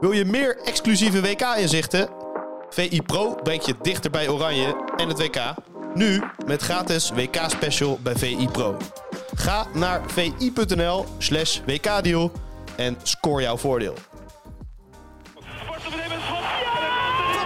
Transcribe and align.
Wil 0.00 0.12
je 0.12 0.24
meer 0.24 0.58
exclusieve 0.64 1.20
WK-inzichten? 1.20 2.08
VI 2.70 3.02
Pro 3.02 3.34
brengt 3.42 3.66
je 3.66 3.74
dichter 3.82 4.10
bij 4.10 4.28
Oranje 4.28 4.76
en 4.96 5.08
het 5.08 5.18
WK. 5.18 5.54
Nu 5.94 6.22
met 6.46 6.62
gratis 6.62 7.10
WK-special 7.10 7.98
bij 8.02 8.14
VI 8.16 8.48
Pro. 8.52 8.76
Ga 9.34 9.66
naar 9.72 10.00
vi.nl 10.06 11.06
slash 11.18 11.60
WK-deal 11.66 12.32
en 12.76 12.96
score 13.02 13.42
jouw 13.42 13.56
voordeel. 13.56 13.94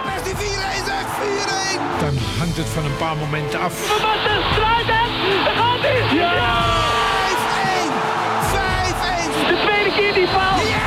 Persie 0.03 0.35
4-1 0.35 0.39
zeg, 0.85 1.05
4-1! 1.05 1.99
Dan 1.99 2.17
hangt 2.37 2.57
het 2.57 2.67
van 2.67 2.85
een 2.85 2.97
paar 2.97 3.17
momenten 3.17 3.59
af. 3.59 3.89
Een 3.89 4.43
strijd, 4.53 4.87
Daar 4.87 5.55
gaat 5.55 5.81
hij! 5.81 6.15
Ja! 6.15 6.79
5-1! 7.73 7.93
5-1! 9.45 9.47
De 9.47 9.61
tweede 9.65 9.91
keer 9.95 10.13
die 10.13 10.27
paal! 10.27 10.80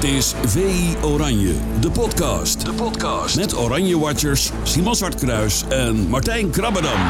Dit 0.00 0.10
is 0.10 0.34
VI 0.46 0.96
Oranje, 1.02 1.54
de 1.80 1.90
podcast. 1.90 2.64
De 2.64 2.72
podcast. 2.72 3.36
Met 3.36 3.56
Oranje 3.56 3.98
Watchers 3.98 4.50
Simon 4.62 4.94
Zwartkruis 4.94 5.64
en 5.68 6.08
Martijn 6.08 6.50
Krabbedam. 6.50 7.00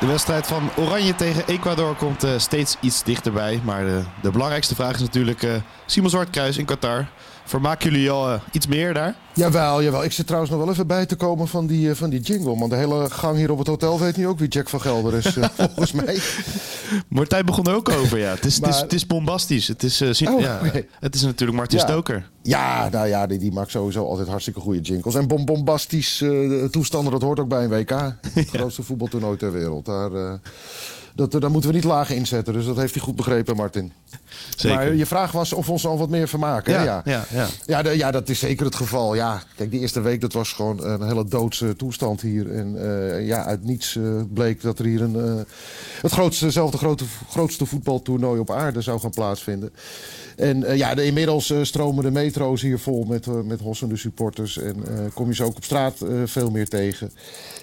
De 0.00 0.06
wedstrijd 0.06 0.46
van 0.46 0.70
Oranje 0.76 1.14
tegen 1.14 1.46
Ecuador 1.46 1.94
komt 1.94 2.24
eh, 2.24 2.30
steeds 2.36 2.76
iets 2.80 3.02
dichterbij. 3.02 3.60
Maar 3.64 3.84
de, 3.84 4.02
de 4.22 4.30
belangrijkste 4.30 4.74
vraag 4.74 4.94
is 4.94 5.00
natuurlijk 5.00 5.42
eh, 5.42 5.54
Simon 5.86 6.10
Zwartkruis 6.10 6.56
in 6.56 6.64
Qatar. 6.64 7.08
Vermaken 7.50 7.90
jullie 7.90 8.10
al 8.10 8.30
eh, 8.30 8.40
iets 8.52 8.66
meer 8.66 8.94
daar? 8.94 9.14
Jawel, 9.34 9.82
jawel. 9.82 10.04
Ik 10.04 10.12
zit 10.12 10.26
trouwens 10.26 10.52
nog 10.52 10.60
wel 10.64 10.70
even 10.72 10.86
bij 10.86 11.06
te 11.06 11.16
komen 11.16 11.48
van 11.48 11.66
die, 11.66 11.90
eh, 11.90 11.96
van 11.96 12.10
die 12.10 12.20
jingle. 12.20 12.58
Want 12.58 12.70
de 12.70 12.76
hele 12.76 13.10
gang 13.10 13.36
hier 13.36 13.50
op 13.50 13.58
het 13.58 13.66
hotel 13.66 13.98
weet 13.98 14.16
nu 14.16 14.26
ook 14.26 14.38
wie 14.38 14.48
Jack 14.48 14.68
van 14.68 14.80
Gelder 14.80 15.14
is, 15.14 15.36
eh, 15.36 15.48
volgens 15.74 15.92
mij. 15.92 16.18
Martijn 17.08 17.46
begon 17.46 17.64
er 17.64 17.74
ook 17.74 17.88
over, 17.88 18.18
ja. 18.18 18.30
Het 18.30 18.44
is, 18.44 18.56
het 18.56 18.66
is, 18.66 18.80
het 18.80 18.92
is 18.92 19.06
bombastisch. 19.06 19.68
Het 19.68 19.82
is, 19.82 20.02
Oh, 20.02 20.40
ja, 20.40 20.60
het 21.00 21.14
is 21.14 21.22
natuurlijk 21.22 21.58
Martin 21.58 21.78
Ja. 21.78 21.84
Stoker. 21.86 22.30
Ja, 22.42 22.88
nou 22.88 23.06
ja, 23.06 23.26
die, 23.26 23.38
die 23.38 23.52
maakt 23.52 23.70
sowieso 23.70 24.04
altijd 24.04 24.28
hartstikke 24.28 24.60
goede 24.60 24.80
jingles. 24.80 25.14
En 25.14 25.28
bom 25.28 25.44
bombastisch 25.44 26.24
toestanden, 26.70 27.12
dat 27.12 27.22
hoort 27.22 27.40
ook 27.40 27.48
bij 27.48 27.64
een 27.64 27.70
WK. 27.70 27.90
Het 28.34 28.48
grootste 28.48 28.82
voetbaltoernooi 28.82 29.36
ter 29.36 29.52
wereld. 29.52 29.84
Daar, 29.84 30.40
dat, 31.30 31.40
daar 31.40 31.50
moeten 31.50 31.70
we 31.70 31.76
niet 31.76 31.84
laag 31.84 32.10
inzetten. 32.10 32.52
Dus 32.52 32.64
dat 32.66 32.76
heeft 32.76 32.94
hij 32.94 33.02
goed 33.02 33.16
begrepen, 33.16 33.56
Martin. 33.56 33.92
Zeker. 34.56 34.76
Maar 34.76 34.94
je 34.94 35.06
vraag 35.06 35.32
was 35.32 35.52
of 35.52 35.66
we 35.66 35.72
ons 35.72 35.86
al 35.86 35.98
wat 35.98 36.08
meer 36.08 36.28
vermaken. 36.28 36.72
ja, 36.72 37.02
ja, 37.04 37.24
ja. 37.32 37.46
Ja, 37.66 37.82
de- 37.82 37.96
ja, 37.96 38.10
dat 38.10 38.28
is 38.28 38.38
zeker 38.38 38.64
het 38.64 38.74
geval. 38.74 39.14
Ja, 39.14 39.42
kijk, 39.56 39.70
die 39.70 39.80
eerste 39.80 40.00
week 40.00 40.20
dat 40.20 40.32
was 40.32 40.52
gewoon 40.52 40.84
een 40.84 41.06
hele 41.06 41.24
doodse 41.24 41.76
toestand 41.76 42.20
hier. 42.20 42.50
En 42.54 42.76
eh, 43.16 43.26
ja, 43.26 43.44
uit 43.44 43.64
niets 43.64 43.96
eh, 43.96 44.02
bleek 44.34 44.62
dat 44.62 44.78
er 44.78 44.84
hier 44.84 45.02
een, 45.02 45.16
eh, 45.16 45.34
het 46.02 46.12
grootste, 46.12 46.50
zelfde 46.50 46.78
grote, 46.78 47.04
grootste 47.30 47.66
voetbaltoernooi 47.66 48.40
op 48.40 48.50
aarde 48.50 48.80
zou 48.80 49.00
gaan 49.00 49.10
plaatsvinden. 49.10 49.72
En 50.36 50.64
eh, 50.64 50.76
ja, 50.76 50.94
de, 50.94 51.04
inmiddels 51.04 51.50
eh, 51.50 51.58
stromen 51.62 52.04
de 52.04 52.10
metro's 52.10 52.62
hier 52.62 52.78
vol 52.78 53.04
met, 53.08 53.26
eh, 53.26 53.34
met 53.44 53.60
hossende 53.60 53.96
supporters. 53.96 54.58
En 54.58 54.76
eh, 54.88 55.04
kom 55.14 55.28
je 55.28 55.34
ze 55.34 55.44
ook 55.44 55.56
op 55.56 55.64
straat 55.64 56.00
eh, 56.00 56.08
veel 56.24 56.50
meer 56.50 56.68
tegen. 56.68 57.10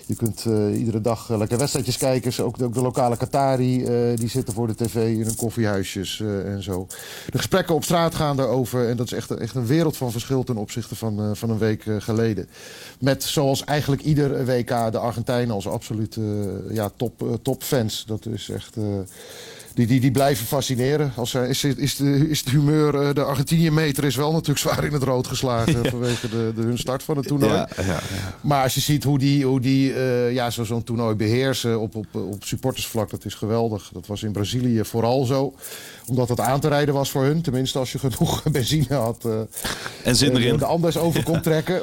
Je 0.07 0.15
kunt 0.15 0.45
eh, 0.45 0.79
iedere 0.79 1.01
dag 1.01 1.29
eh, 1.29 1.37
lekker 1.37 1.57
wedstrijdjes 1.57 1.97
kijken. 1.97 2.45
Ook 2.45 2.57
de, 2.57 2.81
lokale 2.81 3.17
Qatari, 3.17 3.85
eh, 3.85 4.17
die 4.17 4.29
zitten 4.29 4.53
voor 4.53 4.67
de 4.67 4.75
tv 4.75 4.95
in 4.95 5.21
hun 5.21 5.35
koffiehuisjes 5.35 6.19
eh, 6.19 6.53
en 6.53 6.63
zo. 6.63 6.87
De 7.29 7.37
gesprekken 7.37 7.75
op 7.75 7.83
straat 7.83 8.15
gaan 8.15 8.37
daarover. 8.37 8.89
En 8.89 8.97
dat 8.97 9.05
is 9.05 9.11
echt, 9.11 9.31
echt 9.31 9.55
een 9.55 9.65
wereld 9.65 9.97
van 9.97 10.11
verschil 10.11 10.43
ten 10.43 10.57
opzichte 10.57 10.95
van, 10.95 11.35
van 11.35 11.49
een 11.49 11.57
week 11.57 11.83
geleden. 11.99 12.49
Met 12.99 13.23
zoals 13.23 13.63
eigenlijk 13.63 14.01
ieder 14.01 14.45
WK 14.45 14.91
de 14.91 14.97
Argentijnen 14.97 15.55
als 15.55 15.67
absolute 15.67 16.21
ja, 16.69 16.91
top, 16.95 17.39
topfans. 17.41 18.05
Dat 18.05 18.25
is 18.25 18.49
echt... 18.49 18.75
die, 19.77 19.87
die, 19.87 19.99
die 19.99 20.11
blijven 20.11 20.45
fascineren. 20.45 21.11
Als, 21.15 21.33
is, 21.33 21.63
is, 21.63 21.95
de, 21.95 22.29
is 22.29 22.39
het 22.39 22.49
humeur, 22.49 23.01
eh, 23.01 23.13
de 23.13 23.23
Argentinië-meter 23.23 24.03
is 24.03 24.15
wel 24.15 24.31
natuurlijk 24.31 24.59
zwaar 24.59 24.83
in 24.83 24.93
het 24.93 25.03
rood 25.03 25.27
geslagen 25.27 25.85
vanwege 25.89 26.29
de, 26.29 26.51
de, 26.55 26.61
hun 26.61 26.77
start 26.77 27.03
van 27.03 27.17
het 27.17 27.27
toernooi. 27.27 27.51
Ja, 27.53 27.67
ja. 27.85 27.99
Maar 28.41 28.63
als 28.63 28.73
je 28.73 28.79
ziet 28.81 29.03
hoe 29.03 29.17
die, 29.19 29.45
hoe 29.45 29.59
die 29.59 29.93
eh, 29.93 30.33
ja, 30.33 30.49
zo- 30.49 30.63
zo'n 30.63 30.83
toernooi 30.83 31.15
beheersen 31.15 31.79
op, 31.79 31.95
op, 31.95 32.05
op 32.15 32.43
supportersvlak, 32.43 33.09
dat 33.09 33.25
is 33.25 33.33
geweldig. 33.33 33.89
Dat 33.93 34.07
was 34.07 34.23
in 34.23 34.31
Brazilië 34.31 34.83
vooral 34.85 35.25
zo. 35.25 35.53
Omdat 36.07 36.29
het 36.29 36.39
aan 36.39 36.59
te 36.59 36.67
rijden 36.67 36.93
was 36.93 37.09
voor 37.11 37.23
hun. 37.23 37.41
Tenminste, 37.41 37.79
als 37.79 37.91
je 37.91 37.99
genoeg 37.99 38.43
benzine 38.51 38.95
had. 38.95 39.25
eh, 39.25 39.39
En 40.03 40.15
zin 40.15 40.35
erin. 40.35 40.57
De 40.57 40.65
Andes 40.65 40.97
over 40.97 41.23
kon 41.23 41.41
trekken. 41.49 41.81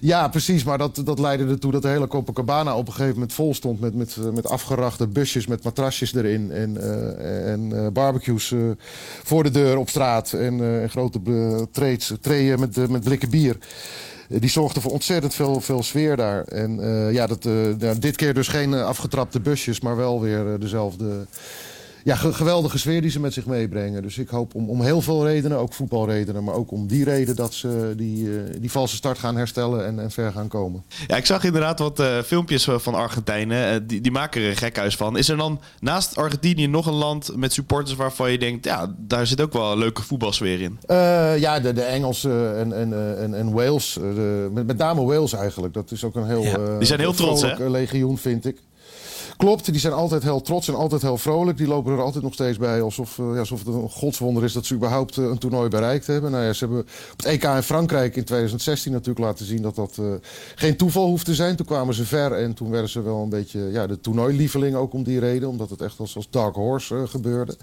Ja, 0.00 0.28
precies. 0.28 0.64
Maar 0.64 0.78
dat, 0.78 1.00
dat 1.04 1.18
leidde 1.18 1.46
ertoe 1.46 1.72
dat 1.72 1.82
de 1.82 1.88
hele 1.88 2.06
Copacabana 2.06 2.76
op 2.76 2.86
een 2.86 2.92
gegeven 2.92 3.14
moment 3.14 3.32
vol 3.32 3.54
stond. 3.54 3.80
Met, 3.80 3.94
met, 3.94 4.16
eh, 4.16 4.30
met 4.30 4.48
afgerachte 4.48 5.06
busjes 5.06 5.46
met 5.46 5.64
matrasjes 5.64 6.14
erin. 6.14 6.50
En, 6.52 6.76
eh, 6.76 7.52
en 7.52 7.72
eh, 7.72 7.86
barbecues 7.92 8.54
voor 9.22 9.42
de 9.42 9.50
deur 9.50 9.76
op 9.76 9.88
straat. 9.88 10.32
En, 10.32 10.90
grote 10.90 11.20
trays, 11.70 12.12
trayen 12.20 12.60
met, 12.60 12.88
met 12.90 13.04
blikken 13.04 13.30
bier. 13.30 13.56
Die 14.28 14.50
zorgden 14.50 14.82
voor 14.82 14.92
ontzettend 14.92 15.34
veel, 15.34 15.60
veel 15.60 15.82
sfeer 15.82 16.16
daar. 16.16 16.44
En 16.44 16.80
ja, 17.12 17.26
dat, 17.26 17.48
ja, 17.78 17.94
dit 17.94 18.16
keer 18.16 18.34
dus 18.34 18.48
geen 18.48 18.74
afgetrapte 18.74 19.40
busjes, 19.40 19.80
maar 19.80 19.96
wel 19.96 20.20
weer 20.20 20.58
dezelfde 20.58 21.26
ja, 22.08 22.16
ge- 22.16 22.32
geweldige 22.32 22.78
sfeer 22.78 23.00
die 23.00 23.10
ze 23.10 23.20
met 23.20 23.32
zich 23.32 23.46
meebrengen. 23.46 24.02
Dus 24.02 24.18
ik 24.18 24.28
hoop 24.28 24.54
om, 24.54 24.68
om 24.70 24.82
heel 24.82 25.00
veel 25.00 25.26
redenen, 25.26 25.58
ook 25.58 25.72
voetbalredenen, 25.72 26.44
maar 26.44 26.54
ook 26.54 26.70
om 26.70 26.86
die 26.86 27.04
reden 27.04 27.36
dat 27.36 27.54
ze 27.54 27.92
die, 27.96 28.28
eh, 28.30 28.42
die 28.60 28.70
valse 28.70 28.96
start 28.96 29.18
gaan 29.18 29.36
herstellen 29.36 29.86
en, 29.86 29.98
en 30.00 30.10
ver 30.10 30.32
gaan 30.32 30.48
komen. 30.48 30.82
Ja, 31.06 31.16
ik 31.16 31.26
zag 31.26 31.44
inderdaad 31.44 31.78
wat 31.78 32.00
eh, 32.00 32.18
filmpjes 32.22 32.66
eh, 32.68 32.78
van 32.78 32.94
Argentijnen. 32.94 33.86
Die, 33.86 34.00
die 34.00 34.12
maken 34.12 34.42
er 34.42 34.48
een 34.48 34.56
gekhuis 34.56 34.96
van. 34.96 35.16
Is 35.18 35.28
er 35.28 35.36
dan 35.36 35.60
naast 35.80 36.16
Argentinië 36.16 36.66
nog 36.66 36.86
een 36.86 36.92
land 36.94 37.36
met 37.36 37.52
supporters 37.52 37.96
waarvan 37.96 38.30
je 38.32 38.38
denkt... 38.38 38.64
ja, 38.64 38.94
daar 38.98 39.26
zit 39.26 39.40
ook 39.40 39.52
wel 39.52 39.72
een 39.72 39.78
leuke 39.78 40.02
voetbalsfeer 40.02 40.60
in? 40.60 40.78
Ja, 41.40 41.60
de, 41.60 41.72
de 41.72 41.82
Engelsen 41.82 42.56
en, 42.58 42.72
en, 42.72 43.18
en, 43.18 43.34
en 43.34 43.52
Wales, 43.52 43.92
de, 43.92 44.48
met, 44.52 44.66
met 44.66 44.76
name 44.78 45.04
Wales 45.04 45.32
eigenlijk. 45.32 45.74
Dat 45.74 45.90
is 45.90 46.04
ook 46.04 46.14
een 46.16 46.26
heel, 46.26 46.42
Ja, 46.42 46.78
die 46.78 46.86
zijn 46.86 47.00
heel 47.00 47.12
trots, 47.12 47.42
hè? 47.42 47.68
legioen, 47.70 48.18
vind 48.18 48.46
ik. 48.46 48.58
Klopt, 49.38 49.64
die 49.64 49.80
zijn 49.80 49.92
altijd 49.92 50.22
heel 50.22 50.40
trots 50.40 50.68
en 50.68 50.74
altijd 50.74 51.02
heel 51.02 51.18
vrolijk. 51.18 51.58
Die 51.58 51.66
lopen 51.66 51.92
er 51.92 52.00
altijd 52.00 52.24
nog 52.24 52.32
steeds 52.32 52.58
bij 52.58 52.82
alsof, 52.82 53.18
eh, 53.18 53.38
alsof 53.38 53.58
het 53.58 53.74
een 53.74 53.90
godswonder 53.90 54.44
is 54.44 54.52
dat 54.52 54.66
ze 54.66 54.74
überhaupt 54.74 55.16
eh, 55.16 55.24
een 55.24 55.38
toernooi 55.38 55.68
bereikt 55.68 56.06
hebben. 56.06 56.30
Nou 56.30 56.44
ja, 56.44 56.52
ze 56.52 56.64
hebben 56.64 56.80
op 57.12 57.16
het 57.16 57.24
EK 57.24 57.42
in 57.42 57.62
Frankrijk 57.62 58.16
in 58.16 58.24
2016 58.24 58.92
natuurlijk 58.92 59.18
laten 59.18 59.46
zien 59.46 59.62
dat 59.62 59.74
dat 59.74 59.96
eh, 59.98 60.04
geen 60.54 60.76
toeval 60.76 61.06
hoeft 61.06 61.24
te 61.24 61.34
zijn. 61.34 61.56
Toen 61.56 61.66
kwamen 61.66 61.94
ze 61.94 62.04
ver 62.04 62.32
en 62.32 62.54
toen 62.54 62.70
werden 62.70 62.90
ze 62.90 63.02
wel 63.02 63.22
een 63.22 63.28
beetje 63.28 63.60
ja, 63.60 63.86
de 63.86 64.00
toernooilieveling 64.00 64.76
ook 64.76 64.92
om 64.92 65.02
die 65.02 65.20
reden. 65.20 65.48
Omdat 65.48 65.70
het 65.70 65.80
echt 65.80 66.00
als, 66.00 66.16
als 66.16 66.30
Dark 66.30 66.54
Horse 66.54 67.06
gebeurde. 67.06 67.56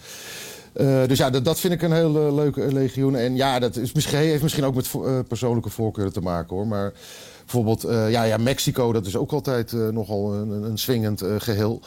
Eh, 0.75 1.07
dus 1.07 1.17
ja, 1.17 1.29
dat, 1.29 1.45
dat 1.45 1.59
vind 1.59 1.73
ik 1.73 1.81
een 1.81 1.91
heel 1.93 2.27
eh, 2.27 2.33
leuke 2.33 2.73
legioen. 2.73 3.15
En 3.15 3.35
ja, 3.35 3.59
dat 3.59 3.75
is 3.75 3.91
misschien, 3.93 4.17
heeft 4.17 4.43
misschien 4.43 4.63
ook 4.65 4.75
met 4.75 4.89
eh, 4.93 5.19
persoonlijke 5.27 5.69
voorkeuren 5.69 6.13
te 6.13 6.21
maken 6.21 6.55
hoor. 6.55 6.67
Maar 6.67 6.93
bijvoorbeeld, 7.39 7.81
ja, 8.09 8.23
ja, 8.23 8.37
Mexico, 8.37 8.91
dat 8.93 9.05
is 9.05 9.15
ook 9.15 9.31
altijd 9.31 9.71
nogal 9.71 10.33
een, 10.33 10.49
een, 10.63 10.77
swingend 10.77 11.21
eh, 11.21 11.35
geheel. 11.37 11.81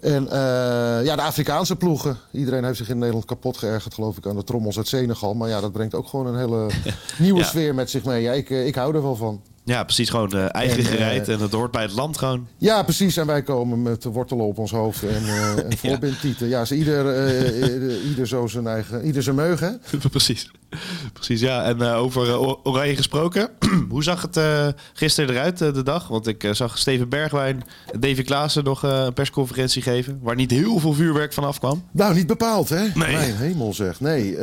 En 0.00 0.26
ja, 1.04 1.16
de 1.16 1.22
Afrikaanse 1.22 1.76
ploegen. 1.76 2.16
Iedereen 2.30 2.64
heeft 2.64 2.76
zich 2.78 2.88
in 2.88 2.98
Nederland 2.98 3.24
kapot 3.24 3.56
geërgerd, 3.56 3.94
geloof 3.94 4.16
ik, 4.16 4.26
aan 4.26 4.36
de 4.36 4.44
trommels 4.44 4.76
uit 4.76 4.88
Senegal. 4.88 5.34
Maar 5.34 5.48
ja, 5.48 5.60
dat 5.60 5.72
brengt 5.72 5.94
ook 5.94 6.08
gewoon 6.08 6.26
een 6.26 6.38
hele 6.38 6.66
nieuwe 7.18 7.38
Ja. 7.40 7.44
sfeer 7.46 7.74
met 7.74 7.90
zich 7.90 8.04
mee. 8.04 8.22
Ja, 8.22 8.32
ik, 8.32 8.50
ik 8.50 8.74
hou 8.74 8.94
er 8.94 9.02
wel 9.02 9.16
van. 9.16 9.40
Ja, 9.64 9.84
precies. 9.84 10.10
Gewoon 10.10 10.32
eh, 10.32 10.54
eigen 10.54 10.78
En, 10.78 10.84
eh, 10.84 10.90
gereid 10.90 11.28
en 11.28 11.40
het 11.40 11.52
hoort 11.52 11.70
bij 11.70 11.82
het 11.82 11.92
land 11.92 12.18
gewoon. 12.18 12.46
Ja, 12.58 12.82
precies. 12.82 13.16
En 13.16 13.26
wij 13.26 13.42
komen 13.42 13.82
met 13.82 14.04
wortelen 14.04 14.46
op 14.46 14.58
ons 14.58 14.70
hoofd 14.70 15.02
en, 15.02 15.22
en 15.64 15.78
voorbindtieten. 15.84 16.48
Ja, 16.48 16.64
ze 16.64 16.76
ieder, 16.76 17.08
eh, 17.26 18.08
ieder 18.08 18.28
zo 18.28 18.46
zijn 18.46 18.66
eigen, 18.66 19.04
ieder 19.04 19.22
zijn 19.22 19.36
meug, 19.36 19.60
hè? 19.60 19.70
precies. 20.10 20.50
Precies, 21.12 21.40
ja. 21.40 21.64
En 21.64 21.82
eh, 21.82 21.98
over 21.98 22.28
eh, 22.28 22.52
Oranje 22.62 22.96
gesproken. 22.96 23.48
Hoe 23.88 24.02
zag 24.02 24.22
het 24.22 24.36
eh, 24.36 24.68
gisteren 24.92 25.30
eruit, 25.34 25.58
de 25.58 25.82
dag? 25.82 26.08
Want 26.08 26.26
ik 26.26 26.48
zag 26.52 26.78
Steven 26.78 27.08
Bergwijn 27.08 27.64
en 27.92 28.00
Davy 28.00 28.22
Klaassen 28.22 28.64
nog 28.64 28.82
een 28.82 29.12
persconferentie 29.12 29.82
geven... 29.82 30.18
waar 30.22 30.34
niet 30.34 30.50
heel 30.50 30.78
veel 30.78 30.92
vuurwerk 30.92 31.32
van 31.32 31.44
afkwam. 31.44 31.84
Nou, 31.90 32.14
niet 32.14 32.26
bepaald, 32.26 32.68
hè? 32.68 32.80
Nee. 32.80 32.92
Mijn 32.94 33.36
hemel 33.36 33.74
zeg. 33.74 34.00
Nee. 34.00 34.36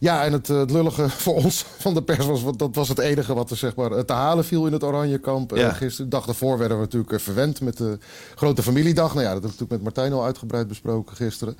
ja, 0.00 0.24
en 0.24 0.32
het, 0.32 0.46
het 0.46 0.70
lullige 0.70 1.08
voor 1.24 1.34
ons 1.34 1.64
van 1.78 1.94
de 1.94 2.02
pers 2.02 2.26
was... 2.26 2.42
dat 2.56 2.74
was 2.74 2.88
het 2.88 2.98
enige 2.98 3.34
wat 3.34 3.50
er 3.50 3.56
zeg 3.56 3.74
maar, 3.76 4.04
te 4.04 4.12
halen 4.12 4.44
viel 4.44 4.66
in 4.66 4.72
het 4.72 4.84
Oranje 4.84 5.18
kamp. 5.18 5.52
eh, 5.52 5.60
Ja. 5.60 5.72
gisteren. 5.72 6.10
De 6.10 6.16
dag 6.16 6.26
daarvoor 6.26 6.58
werden 6.58 6.76
we 6.76 6.82
natuurlijk 6.82 7.20
verwend 7.20 7.60
met 7.60 7.76
de 7.76 7.98
grote 8.34 8.62
familiedag. 8.62 9.14
Nou 9.14 9.26
ja, 9.26 9.32
dat 9.32 9.42
heb 9.42 9.50
ik 9.52 9.58
natuurlijk 9.58 9.82
met 9.82 9.94
Martijn 9.94 10.12
al 10.12 10.24
uitgebreid 10.24 10.68
besproken 10.68 11.16
gisteren. 11.16 11.56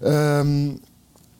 Ehm 0.00 0.70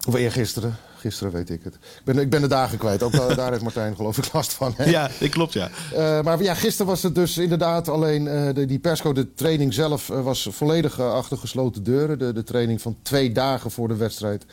of 0.06 0.14
eergisteren. 0.14 0.76
Gisteren 1.02 1.32
weet 1.32 1.50
ik 1.50 1.60
het. 1.64 1.74
Ik 1.74 2.04
ben, 2.04 2.18
ik 2.18 2.30
ben 2.30 2.40
de 2.40 2.46
dagen 2.46 2.78
kwijt. 2.78 3.02
Ook 3.02 3.36
daar, 3.36 3.50
heeft 3.50 3.62
Martijn 3.62 3.96
geloof 3.96 4.18
ik 4.18 4.32
last 4.32 4.52
van. 4.52 4.74
Hè? 4.76 4.90
Ja, 4.90 5.10
dat 5.20 5.28
klopt, 5.28 5.52
ja. 5.52 5.70
Eh, 5.94 6.22
maar 6.22 6.42
ja, 6.42 6.54
gisteren 6.54 6.86
was 6.86 7.02
het 7.02 7.14
dus 7.14 7.38
inderdaad 7.38 7.88
alleen 7.88 8.28
eh, 8.28 8.54
de, 8.54 8.66
die 8.66 8.78
persco. 8.78 9.12
De 9.12 9.34
training 9.34 9.74
zelf 9.74 10.10
eh, 10.10 10.22
was 10.22 10.48
volledig 10.50 11.00
achter 11.00 11.38
gesloten 11.38 11.82
deuren. 11.82 12.18
De, 12.18 12.32
de 12.32 12.42
training 12.42 12.82
van 12.82 12.96
twee 13.02 13.32
dagen 13.32 13.70
voor 13.70 13.88
de 13.88 13.96
wedstrijd. 13.96 14.44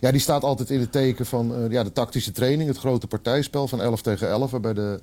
Ja, 0.00 0.10
die 0.10 0.20
staat 0.20 0.42
altijd 0.42 0.70
in 0.70 0.80
het 0.80 0.92
teken 0.92 1.26
van 1.26 1.66
ja, 1.70 1.82
de 1.84 1.92
tactische 1.92 2.32
training. 2.32 2.68
Het 2.68 2.78
grote 2.78 3.06
partijspel 3.06 3.68
van 3.68 3.80
11 3.80 4.02
tegen 4.02 4.28
11. 4.28 4.50
Waarbij 4.50 4.74
de, 4.74 5.00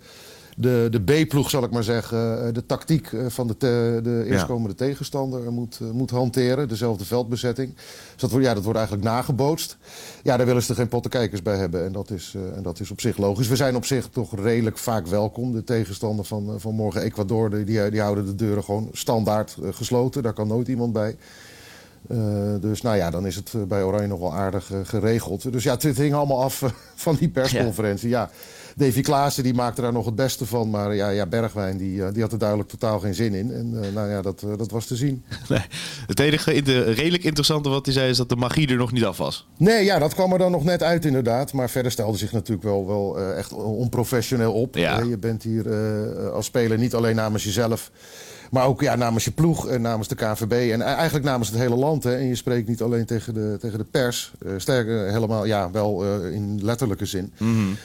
de, 0.57 0.87
de 0.91 0.99
B-ploeg, 1.23 1.49
zal 1.49 1.63
ik 1.63 1.71
maar 1.71 1.83
zeggen, 1.83 2.45
eh, 2.47 2.53
de 2.53 2.65
tactiek 2.65 3.11
eh, 3.13 3.25
van 3.27 3.47
de, 3.47 3.57
te- 3.57 3.99
de 4.03 4.23
eerstkomende 4.27 4.75
tegenstander 4.75 5.51
moet, 5.51 5.77
eh, 5.81 5.89
moet 5.89 6.09
hanteren. 6.09 6.67
Dezelfde 6.67 7.05
veldbezetting. 7.05 7.73
Dus 7.75 8.21
dat, 8.21 8.31
wordt- 8.31 8.45
ja, 8.45 8.53
dat 8.53 8.63
wordt 8.63 8.79
eigenlijk 8.79 9.07
nagebootst. 9.09 9.77
Ja, 10.23 10.37
daar 10.37 10.45
willen 10.45 10.61
ze 10.63 10.69
er 10.69 10.75
geen 10.75 10.87
pottenkijkers 10.87 11.41
bij 11.41 11.57
hebben. 11.57 11.85
En 11.85 11.91
dat, 11.91 12.09
is, 12.09 12.35
en 12.55 12.63
dat 12.63 12.79
is 12.79 12.91
op 12.91 13.01
zich 13.01 13.17
logisch. 13.17 13.47
We 13.47 13.55
zijn 13.55 13.75
op 13.75 13.85
zich 13.85 14.07
toch 14.09 14.35
redelijk 14.35 14.77
vaak 14.77 15.07
welkom. 15.07 15.51
De 15.51 15.63
tegenstander 15.63 16.25
van, 16.25 16.53
van 16.59 16.73
morgen, 16.75 17.01
Ecuador, 17.01 17.49
die, 17.49 17.89
die, 17.89 18.01
houden 18.01 18.25
de 18.25 18.35
deuren 18.35 18.63
gewoon 18.63 18.89
standaard 18.91 19.57
gesloten. 19.71 20.23
Daar 20.23 20.33
kan 20.33 20.47
nooit 20.47 20.67
iemand 20.67 20.93
bij. 20.93 21.15
Eh, 22.09 22.17
dus 22.59 22.81
nou 22.81 22.97
ja, 22.97 23.09
dan 23.09 23.25
is 23.25 23.35
het 23.35 23.53
eh, 23.53 23.61
bij 23.63 23.83
Oranje 23.83 24.07
nog 24.07 24.19
wel 24.19 24.33
aardig 24.33 24.71
eh, 24.71 24.79
geregeld. 24.83 25.51
Dus 25.51 25.63
ja, 25.63 25.73
het, 25.73 25.83
het 25.83 25.97
hing 25.97 26.13
allemaal 26.13 26.43
af 26.43 26.63
van 26.95 27.15
die 27.15 27.29
persconferentie. 27.29 28.09
Ja. 28.09 28.29
Davy 28.75 29.01
Klaassen 29.01 29.43
die 29.43 29.53
maakte 29.53 29.81
daar 29.81 29.93
nog 29.93 30.05
het 30.05 30.15
beste 30.15 30.45
van. 30.45 30.69
Maar 30.69 30.95
ja, 30.95 31.09
ja 31.09 31.25
Bergwijn 31.25 31.77
die, 31.77 32.11
die 32.11 32.21
had 32.21 32.31
er 32.31 32.37
duidelijk 32.37 32.69
totaal 32.69 32.99
geen 32.99 33.13
zin 33.13 33.33
in. 33.33 33.53
En 33.53 33.93
nou 33.93 34.09
ja, 34.09 34.21
dat, 34.21 34.45
dat 34.57 34.71
was 34.71 34.85
te 34.85 34.95
zien. 34.95 35.23
Nee. 35.49 35.61
Het 36.07 36.19
enige 36.19 36.53
inter- 36.53 36.93
redelijk 36.93 37.23
interessante 37.23 37.69
wat 37.69 37.85
hij 37.85 37.93
zei 37.93 38.09
is 38.09 38.17
dat 38.17 38.29
de 38.29 38.35
magie 38.35 38.67
er 38.67 38.75
nog 38.75 38.91
niet 38.91 39.03
af 39.05 39.17
was. 39.17 39.47
Nee, 39.57 39.85
ja, 39.85 39.99
dat 39.99 40.13
kwam 40.13 40.31
er 40.31 40.37
dan 40.37 40.51
nog 40.51 40.63
net 40.63 40.83
uit 40.83 41.05
inderdaad. 41.05 41.53
Maar 41.53 41.69
verder 41.69 41.91
stelde 41.91 42.17
zich 42.17 42.31
natuurlijk 42.31 42.63
wel, 42.63 42.87
wel 42.87 43.19
echt 43.19 43.53
onprofessioneel 43.53 44.53
op. 44.53 44.75
Ja. 44.75 44.99
Je 44.99 45.17
bent 45.17 45.43
hier 45.43 45.73
als 46.31 46.45
speler 46.45 46.77
niet 46.77 46.95
alleen 46.95 47.15
namens 47.15 47.43
jezelf... 47.43 47.91
maar 48.51 48.65
ook 48.65 48.81
ja, 48.81 48.95
namens 48.95 49.23
je 49.23 49.31
ploeg 49.31 49.67
en 49.67 49.81
namens 49.81 50.07
de 50.07 50.15
KVB... 50.15 50.71
en 50.71 50.81
e- 50.81 50.83
eigenlijk 50.83 51.25
namens 51.25 51.49
het 51.49 51.57
hele 51.57 51.75
land. 51.75 52.03
Hè. 52.03 52.15
En 52.15 52.25
je 52.25 52.35
spreekt 52.35 52.67
niet 52.67 52.81
alleen 52.81 53.05
tegen 53.05 53.33
de, 53.33 53.57
tegen 53.59 53.77
de 53.77 53.83
pers. 53.83 54.33
eh, 54.45 54.51
sterker, 54.57 55.11
helemaal, 55.11 55.45
ja, 55.45 55.71
wel 55.71 56.03
eh, 56.05 56.33
in 56.33 56.63
letterlijke 56.63 57.05
zin. 57.05 57.33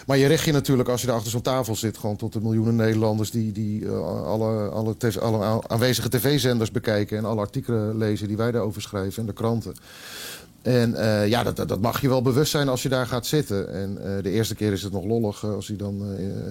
Maar 0.07 0.17
je 0.17 0.27
richt 0.27 0.45
je 0.45 0.53
natuurlijk, 0.53 0.89
als 0.89 1.01
je 1.01 1.07
daar 1.07 1.17
achter 1.17 1.31
zo'n 1.31 1.43
tafel 1.43 1.77
zit... 1.77 1.99
gewoon 1.99 2.17
tot 2.17 2.33
de 2.33 2.41
miljoenen 2.41 2.77
Nederlanders... 2.77 3.31
die, 3.31 3.53
die 3.53 3.87
eh, 3.87 4.25
alle, 4.25 4.69
alle, 4.69 4.97
tv 4.97 5.19
alle 5.19 5.69
aanwezige 5.69 6.09
tv-zenders 6.09 6.71
bekijken... 6.71 7.19
en 7.19 7.25
alle 7.25 7.41
artikelen 7.41 7.99
lezen 7.99 8.29
die 8.29 8.37
wij 8.37 8.51
daarover 8.51 8.83
schrijven 8.83 9.21
en 9.21 9.27
de 9.27 9.33
kranten. 9.33 9.75
En 10.67 10.95
eh, 10.95 11.29
ja, 11.29 11.43
dat, 11.43 11.57
dat- 11.69 11.81
mag 11.81 12.01
je 12.01 12.09
wel 12.09 12.23
bewust 12.23 12.51
zijn 12.51 12.69
als 12.69 12.83
je 12.83 12.89
daar 12.89 13.07
gaat 13.07 13.27
zitten. 13.27 13.73
En 13.73 13.99
eh, 14.17 14.23
de 14.23 14.31
eerste 14.31 14.55
keer 14.55 14.73
is 14.73 14.83
het 14.83 14.93
nog 14.93 15.05
lollig 15.05 15.43
eh, 15.45 15.55
als 15.55 15.67
hij 15.69 15.77
dan 15.77 16.01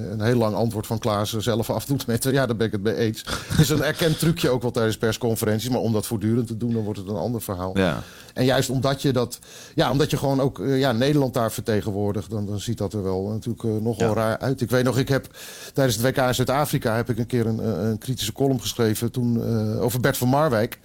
een 0.10 0.22
heel 0.22 0.38
lang 0.38 0.56
antwoord 0.56 0.88
van 0.88 1.00
Klaas 1.00 1.34
zelf 1.38 1.70
afdoet 1.70 2.08
met... 2.08 2.24
ja, 2.24 2.46
daar 2.46 2.56
ben 2.56 2.68
ik 2.68 2.72
het 2.74 2.82
mee 2.84 2.96
eens. 2.96 3.24
Het 3.48 3.60
is 3.60 3.70
een 3.76 3.84
erkend 3.84 4.20
trucje 4.20 4.50
ook 4.50 4.62
wel 4.62 4.72
tijdens 4.72 4.98
persconferenties. 4.98 5.70
Maar 5.70 5.80
om 5.80 5.94
dat 5.94 6.06
voortdurend 6.06 6.48
te 6.48 6.58
doen, 6.58 6.74
dan 6.74 6.84
wordt 6.84 7.00
het 7.00 7.08
een 7.08 7.16
ander 7.16 7.42
verhaal. 7.42 7.78
Ja. 7.78 8.02
En 8.34 8.46
juist 8.46 8.70
omdat 8.70 9.02
je 9.02 9.14
dat, 9.14 9.40
ja, 9.76 9.92
omdat 9.92 10.10
je 10.12 10.18
gewoon 10.18 10.40
ook 10.42 10.62
ja, 10.66 10.92
Nederland 10.92 11.34
daar 11.34 11.52
vertegenwoordigt, 11.52 12.30
dan, 12.30 12.46
dan 12.46 12.60
ziet 12.60 12.78
dat 12.78 12.94
er 12.94 13.04
wel 13.04 13.28
natuurlijk 13.28 13.64
nogal 13.84 14.08
Ja. 14.08 14.14
raar 14.14 14.38
uit. 14.38 14.62
Ik 14.62 14.70
weet 14.70 14.84
nog, 14.84 14.98
ik 14.98 15.08
heb 15.10 15.28
tijdens 15.74 15.98
het 15.98 16.06
WK 16.06 16.18
in 16.28 16.36
Zuid-Afrika 16.36 16.96
heb 16.96 17.10
ik 17.10 17.18
een 17.18 17.26
keer 17.26 17.46
een, 17.46 17.86
een 17.86 17.98
kritische 17.98 18.32
column 18.34 18.62
geschreven 18.62 19.12
toen 19.12 19.44
over 19.80 20.00
Bert 20.00 20.18
van 20.18 20.28
Marwijk. 20.28 20.80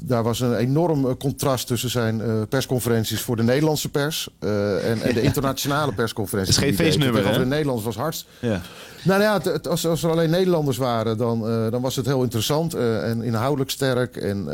Daar 0.00 0.22
was 0.22 0.40
een 0.40 0.54
enorm 0.56 1.06
eh, 1.06 1.12
contrast 1.18 1.66
tussen 1.66 1.90
zijn 1.90 2.20
eh, 2.20 2.32
persconferenties 2.48 3.20
voor 3.20 3.36
de 3.36 3.42
Nederlandse 3.42 3.88
pers 3.88 4.28
eh, 4.38 4.90
en, 4.90 5.02
en 5.02 5.14
de 5.14 5.22
internationale 5.30 5.92
persconferenties. 5.92 6.56
Het 6.56 6.64
is 6.64 6.70
geen 6.70 6.86
feestnummer, 6.86 7.26
hè? 7.28 7.38
de 7.38 7.44
Nederlanders 7.46 7.86
was 7.86 7.96
hard. 7.96 8.26
Ja. 8.40 8.60
Nou 9.02 9.22
ja, 9.22 9.32
het, 9.34 9.44
het- 9.44 9.68
als, 9.68 9.86
als 9.86 10.02
er 10.02 10.10
alleen 10.10 10.30
Nederlanders 10.30 10.76
waren, 10.76 11.16
dan, 11.18 11.40
dan 11.70 11.80
was 11.82 11.96
het 11.96 12.06
heel 12.06 12.22
interessant 12.22 12.74
en 12.74 13.22
inhoudelijk 13.22 13.70
sterk. 13.70 14.16
En 14.16 14.44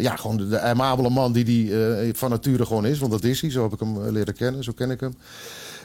ja, 0.00 0.16
gewoon 0.16 0.36
de, 0.36 0.48
de 0.48 0.60
amabele 0.60 1.10
man 1.10 1.32
die 1.32 1.44
die 1.44 1.72
van 2.14 2.30
nature 2.30 2.66
gewoon 2.66 2.86
is. 2.86 2.98
Want 2.98 3.12
dat 3.12 3.24
is 3.24 3.40
hij, 3.40 3.50
zo 3.50 3.62
heb 3.62 3.72
ik 3.72 3.80
hem 3.80 4.08
leren 4.10 4.34
kennen, 4.34 4.64
zo 4.64 4.72
ken 4.72 4.90
ik 4.90 5.00
hem. 5.00 5.16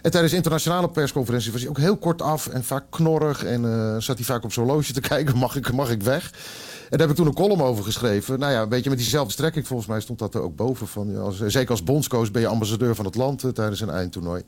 En 0.01 0.11
tijdens 0.11 0.33
internationale 0.33 0.89
persconferenties 0.89 1.51
was 1.51 1.61
hij 1.61 1.69
ook 1.69 1.77
heel 1.77 1.97
kort 1.97 2.21
af 2.21 2.47
en 2.47 2.63
vaak 2.63 2.83
knorrig. 2.89 3.44
En 3.44 3.61
zat 4.01 4.15
hij 4.17 4.25
vaak 4.25 4.44
op 4.44 4.53
zo'n 4.53 4.63
horloge 4.65 4.94
te 4.94 5.01
kijken, 5.13 5.38
mag 5.38 5.55
ik, 5.55 5.71
mag 5.71 5.89
ik 5.91 6.03
weg? 6.03 6.31
En 6.89 6.97
daar 6.97 7.00
heb 7.00 7.09
ik 7.09 7.15
toen 7.15 7.25
een 7.27 7.33
column 7.33 7.62
over 7.62 7.83
geschreven. 7.83 8.39
Nou 8.39 8.51
ja, 8.51 8.62
een 8.62 8.69
beetje 8.69 8.89
met 8.89 9.00
diezelfde 9.00 9.31
strekking 9.31 9.68
volgens 9.68 9.89
mij 9.89 10.00
stond 10.01 10.19
dat 10.19 10.33
er 10.35 10.41
ook 10.41 10.56
boven. 10.56 10.88
Van, 10.88 11.18
als, 11.18 11.39
zeker 11.45 11.69
als 11.69 11.83
bondscoach 11.83 12.31
ben 12.31 12.41
je 12.41 12.47
ambassadeur 12.47 12.95
van 12.95 13.06
het 13.06 13.15
land 13.15 13.44
eh, 13.44 13.50
tijdens 13.50 13.81
een 13.81 13.89
eindtoernooi. 13.89 14.44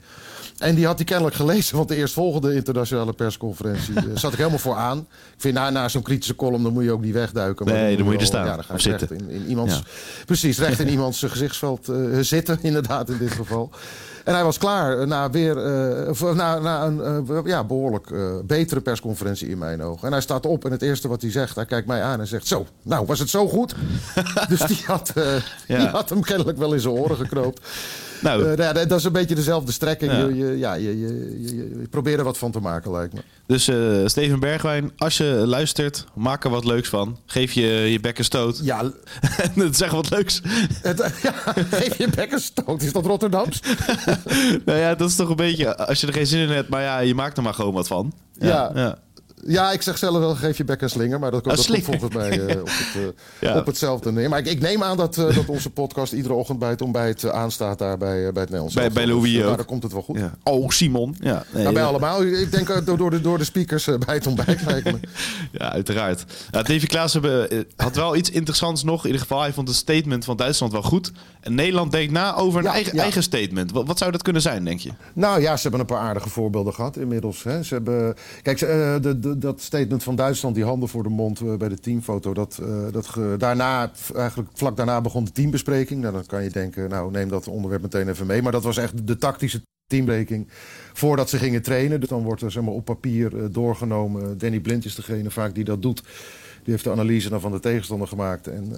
En 0.57 0.75
die 0.75 0.85
had 0.85 0.95
hij 0.95 1.05
kennelijk 1.05 1.35
gelezen, 1.35 1.75
want 1.77 1.87
de 1.89 1.95
eerstvolgende 1.95 2.53
internationale 2.55 3.13
persconferentie 3.13 3.95
eh, 3.95 4.03
zat 4.13 4.31
ik 4.31 4.37
helemaal 4.37 4.59
voor 4.59 4.75
aan. 4.75 4.97
Ik 4.99 5.05
vind 5.41 5.53
na, 5.53 5.69
na 5.69 5.87
zo'n 5.89 6.01
kritische 6.01 6.35
column, 6.35 6.63
dan 6.63 6.73
moet 6.73 6.83
je 6.83 6.91
ook 6.91 7.01
niet 7.01 7.13
wegduiken. 7.13 7.65
maar 7.65 7.73
Nee, 7.75 7.95
dan 7.95 8.05
moet 8.05 8.13
je 8.13 8.19
er 8.19 8.25
staan, 8.25 8.45
Ja, 8.45 8.55
dan 8.55 8.63
ga 8.63 8.77
zitten. 8.77 9.17
in, 9.17 9.29
in 9.29 9.45
iemands, 9.47 9.73
Ja. 9.73 9.81
Precies, 10.25 10.57
recht 10.59 10.79
in 10.79 10.89
iemands 10.89 11.19
gezichtsveld 11.23 11.89
eh, 11.89 11.95
zitten, 12.21 12.59
inderdaad 12.61 13.09
in 13.09 13.17
dit 13.17 13.31
geval. 13.31 13.69
En 14.25 14.33
hij 14.33 14.43
was 14.43 14.57
klaar 14.57 15.07
na 15.07 15.29
weer 15.29 15.57
eh, 15.57 16.33
na, 16.33 16.59
na 16.59 16.83
een 16.83 17.27
eh, 17.29 17.39
ja, 17.43 17.63
behoorlijk 17.63 18.11
eh, 18.11 18.19
betere 18.43 18.81
persconferentie 18.81 19.47
in 19.47 19.57
mijn 19.57 19.83
ogen. 19.83 20.05
En 20.07 20.11
hij 20.11 20.21
staat 20.21 20.45
op 20.45 20.65
en 20.65 20.71
het 20.71 20.81
eerste 20.81 21.07
wat 21.07 21.21
hij 21.21 21.31
zegt, 21.31 21.55
hij 21.55 21.65
kijkt 21.65 21.87
mij 21.87 22.01
aan 22.01 22.19
en 22.19 22.27
zegt: 22.27 22.47
Zo, 22.47 22.65
nou 22.81 23.05
was 23.05 23.19
het 23.19 23.29
zo 23.29 23.47
goed? 23.47 23.75
dus 24.49 24.59
die 24.59 24.83
had, 24.85 25.13
die 25.67 25.77
had 25.77 26.09
hem 26.09 26.21
kennelijk 26.21 26.57
wel 26.57 26.73
in 26.73 26.79
zijn 26.79 26.93
oren 26.93 27.17
geknoopt. 27.17 27.61
Nou, 28.25 28.41
Eh, 28.41 28.57
nou 28.57 28.61
ja, 28.61 28.85
dat 28.85 28.99
is 28.99 29.03
een 29.03 29.11
beetje 29.11 29.35
dezelfde 29.35 29.71
strekking. 29.71 30.11
Ja. 30.11 30.17
Je, 30.17 30.35
je, 30.35 30.57
ja, 30.57 30.73
je, 30.73 30.99
je, 30.99 31.45
je, 31.55 31.87
probeert 31.89 32.17
er 32.17 32.23
wat 32.23 32.37
van 32.37 32.51
te 32.51 32.59
maken, 32.59 32.91
lijkt 32.91 33.13
me. 33.13 33.19
dus 33.45 33.67
eh, 33.67 33.77
Steven 34.05 34.39
Bergwijn, 34.39 34.91
als 34.97 35.17
je 35.17 35.43
luistert, 35.45 36.05
maak 36.13 36.43
er 36.43 36.49
wat 36.49 36.65
leuks 36.65 36.89
van. 36.89 37.17
Geef 37.25 37.51
je 37.51 37.65
je 37.65 37.99
bek 37.99 38.17
een 38.17 38.23
stoot. 38.23 38.59
Ja, 38.63 38.91
en 39.55 39.73
zeg 39.73 39.91
wat 39.91 40.09
leuks. 40.09 40.41
het, 40.81 40.97
ja 41.23 41.33
geef 41.69 41.97
je 41.97 42.09
bek 42.15 42.31
een 42.31 42.39
stoot. 42.39 42.81
Is 42.81 42.93
dat 42.93 43.05
Rotterdams? 43.05 43.59
nou 44.65 44.79
ja, 44.79 44.95
dat 44.95 45.09
is 45.09 45.15
toch 45.15 45.29
een 45.29 45.35
beetje, 45.35 45.77
als 45.77 46.01
je 46.01 46.07
er 46.07 46.13
geen 46.13 46.27
zin 46.27 46.39
in 46.39 46.49
hebt, 46.49 46.69
maar 46.69 46.81
ja, 46.81 46.99
je 46.99 47.15
maakt 47.15 47.37
er 47.37 47.43
maar 47.43 47.53
gewoon 47.53 47.73
wat 47.73 47.87
van. 47.87 48.13
Ja. 48.39 48.71
ja. 48.75 48.97
Ja, 49.47 49.71
ik 49.71 49.81
zeg 49.81 49.97
zelf 49.97 50.17
wel, 50.17 50.35
geef 50.35 50.57
je 50.57 50.63
bek 50.63 50.81
een 50.81 50.89
slinger. 50.89 51.19
Maar 51.19 51.31
dat, 51.31 51.41
komt 51.43 51.55
dat 51.57 51.65
komt 51.67 51.83
volgens 51.85 52.13
mij 52.15 52.45
eh, 52.45 52.59
op, 52.61 52.67
het, 52.67 52.95
eh, 52.95 53.01
Ja. 53.49 53.57
op 53.57 53.65
hetzelfde 53.65 54.11
neer. 54.11 54.29
Maar 54.29 54.39
ik, 54.39 54.45
ik 54.45 54.59
neem 54.59 54.83
aan 54.83 54.97
dat, 54.97 55.17
eh, 55.17 55.35
dat 55.35 55.45
onze 55.47 55.69
podcast 55.69 56.13
iedere 56.13 56.33
ochtend 56.33 56.59
bij 56.59 56.69
het 56.69 56.81
ontbijt 56.81 57.29
aanstaat 57.31 57.77
daar 57.79 57.97
bij, 57.97 58.15
bij 58.17 58.25
het 58.25 58.35
Nederlands. 58.35 58.73
Bij- 58.73 58.91
bij 58.91 59.07
Louis 59.07 59.33
Dus, 59.33 59.41
dan 59.43 59.65
komt 59.65 59.83
het 59.83 59.91
wel 59.91 60.01
goed. 60.01 60.17
Ja. 60.17 60.33
Oh, 60.43 60.69
Simon. 60.69 61.15
Ja, 61.19 61.43
nee, 61.51 61.61
Nou, 61.63 61.73
bij 61.73 61.83
ja. 61.83 61.89
allemaal. 61.89 62.23
Ik 62.23 62.51
denk 62.51 62.85
door, 62.85 62.97
door, 62.97 63.09
de, 63.09 63.21
door 63.21 63.37
de 63.37 63.43
speakers 63.43 63.85
bij 64.05 64.15
het 64.15 64.27
ontbijt 64.27 64.61
lijkt 64.65 64.91
me. 64.91 64.99
Ja, 65.51 65.71
uiteraard. 65.71 66.25
Ja, 66.51 66.61
Davy 66.63 66.85
Klaassen 66.85 67.49
eh, 67.49 67.59
had 67.75 67.95
wel 67.95 68.15
iets 68.15 68.29
interessants 68.29 68.83
nog. 68.83 68.99
In 68.99 69.05
ieder 69.05 69.21
geval, 69.21 69.41
hij 69.41 69.53
vond 69.53 69.67
het 69.67 69.77
statement 69.77 70.25
van 70.25 70.37
Duitsland 70.37 70.71
wel 70.71 70.83
goed. 70.83 71.11
En 71.41 71.55
Nederland 71.55 71.91
denkt 71.91 72.11
na 72.11 72.35
over 72.35 72.59
een 72.59 72.65
Ja, 72.65 72.71
eigen, 72.71 72.95
ja. 72.95 73.01
eigen 73.01 73.23
statement. 73.23 73.71
Wat, 73.71 73.87
wat 73.87 73.97
zou 73.97 74.11
dat 74.11 74.21
kunnen 74.21 74.41
zijn, 74.41 74.63
denk 74.65 74.79
je? 74.79 74.89
Nou 75.13 75.41
ja, 75.41 75.55
ze 75.55 75.61
hebben 75.61 75.79
een 75.79 75.85
paar 75.85 75.99
aardige 75.99 76.29
voorbeelden 76.29 76.73
gehad 76.73 76.97
inmiddels. 76.97 77.43
Hè. 77.43 77.63
Ze 77.63 77.73
hebben, 77.73 78.15
kijk, 78.41 78.57
ze, 78.57 78.97
de- 79.01 79.19
dat 79.37 79.61
statement 79.61 80.03
van 80.03 80.15
Duitsland, 80.15 80.55
die 80.55 80.63
handen 80.63 80.89
voor 80.89 81.03
de 81.03 81.09
mond 81.09 81.41
eh, 81.41 81.55
bij 81.55 81.69
de 81.69 81.79
teamfoto. 81.79 82.33
Dat, 82.33 82.59
eh, 82.61 82.91
dat 82.91 83.39
daarna, 83.39 83.91
eigenlijk 84.15 84.49
vlak 84.53 84.77
daarna 84.77 85.01
begon 85.01 85.25
de 85.25 85.31
teambespreking. 85.31 86.01
Nou, 86.01 86.13
dan 86.13 86.25
kan 86.25 86.43
je 86.43 86.49
denken, 86.49 86.89
nou 86.89 87.11
neem 87.11 87.29
dat 87.29 87.47
onderwerp 87.47 87.81
meteen 87.81 88.09
even 88.09 88.27
mee. 88.27 88.41
Maar 88.41 88.51
dat 88.51 88.63
was 88.63 88.77
echt 88.77 89.07
de 89.07 89.17
tactische 89.17 89.61
teambespreking 89.87 90.47
voordat 90.93 91.29
ze 91.29 91.37
gingen 91.37 91.61
trainen. 91.61 91.99
Dus 91.99 92.09
dan 92.09 92.23
wordt 92.23 92.41
er 92.41 92.51
zeg 92.51 92.63
maar, 92.63 92.73
op 92.73 92.85
papier 92.85 93.37
eh, 93.37 93.45
doorgenomen. 93.51 94.37
Danny 94.37 94.59
Blind 94.59 94.85
is 94.85 94.95
degene 94.95 95.31
vaak 95.31 95.55
die 95.55 95.63
dat 95.63 95.81
doet. 95.81 96.03
Die 96.63 96.73
heeft 96.73 96.83
de 96.83 96.91
analyse 96.91 97.29
dan 97.29 97.41
van 97.41 97.51
de 97.51 97.59
tegenstander 97.59 98.07
gemaakt. 98.07 98.47
En 98.47 98.69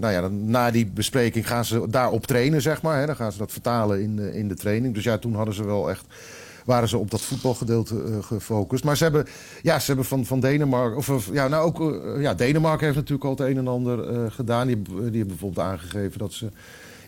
nou 0.00 0.12
ja, 0.12 0.20
dan, 0.20 0.50
na 0.50 0.70
die 0.70 0.86
bespreking 0.86 1.46
gaan 1.46 1.64
ze 1.64 1.86
daarop 1.88 2.26
trainen, 2.26 2.62
zeg 2.62 2.82
maar. 2.82 2.98
Hè. 2.98 3.06
Dan 3.06 3.16
gaan 3.16 3.32
ze 3.32 3.38
dat 3.38 3.52
vertalen 3.52 4.02
in, 4.02 4.18
in 4.18 4.48
de 4.48 4.54
training. 4.54 4.94
Dus 4.94 5.04
ja, 5.04 5.18
toen 5.18 5.34
hadden 5.34 5.54
ze 5.54 5.64
wel 5.64 5.90
echt 5.90 6.04
waren 6.64 6.88
ze 6.88 6.98
op 6.98 7.10
dat 7.10 7.20
voetbalgedeelte 7.20 7.94
eh, 8.04 8.22
gefocust. 8.22 8.84
Maar 8.84 8.96
ze 8.96 9.02
hebben, 9.02 9.26
ja, 9.62 9.78
ze 9.78 9.86
hebben 9.86 10.04
van, 10.04 10.24
van 10.26 10.40
Denemarken... 10.40 10.96
Of, 10.96 11.30
ja, 11.32 11.48
nou 11.48 11.64
ook, 11.66 11.92
eh, 12.04 12.22
ja, 12.22 12.34
Denemarken 12.34 12.84
heeft 12.84 12.96
natuurlijk 12.98 13.24
al 13.24 13.30
het 13.30 13.40
een 13.40 13.56
en 13.58 13.68
ander 13.68 14.08
eh, 14.08 14.30
gedaan. 14.30 14.66
Die, 14.66 14.76
hebben- 14.76 14.94
die 14.96 15.04
hebben 15.18 15.26
bijvoorbeeld 15.26 15.66
aangegeven 15.66 16.18
dat 16.18 16.32
ze 16.32 16.48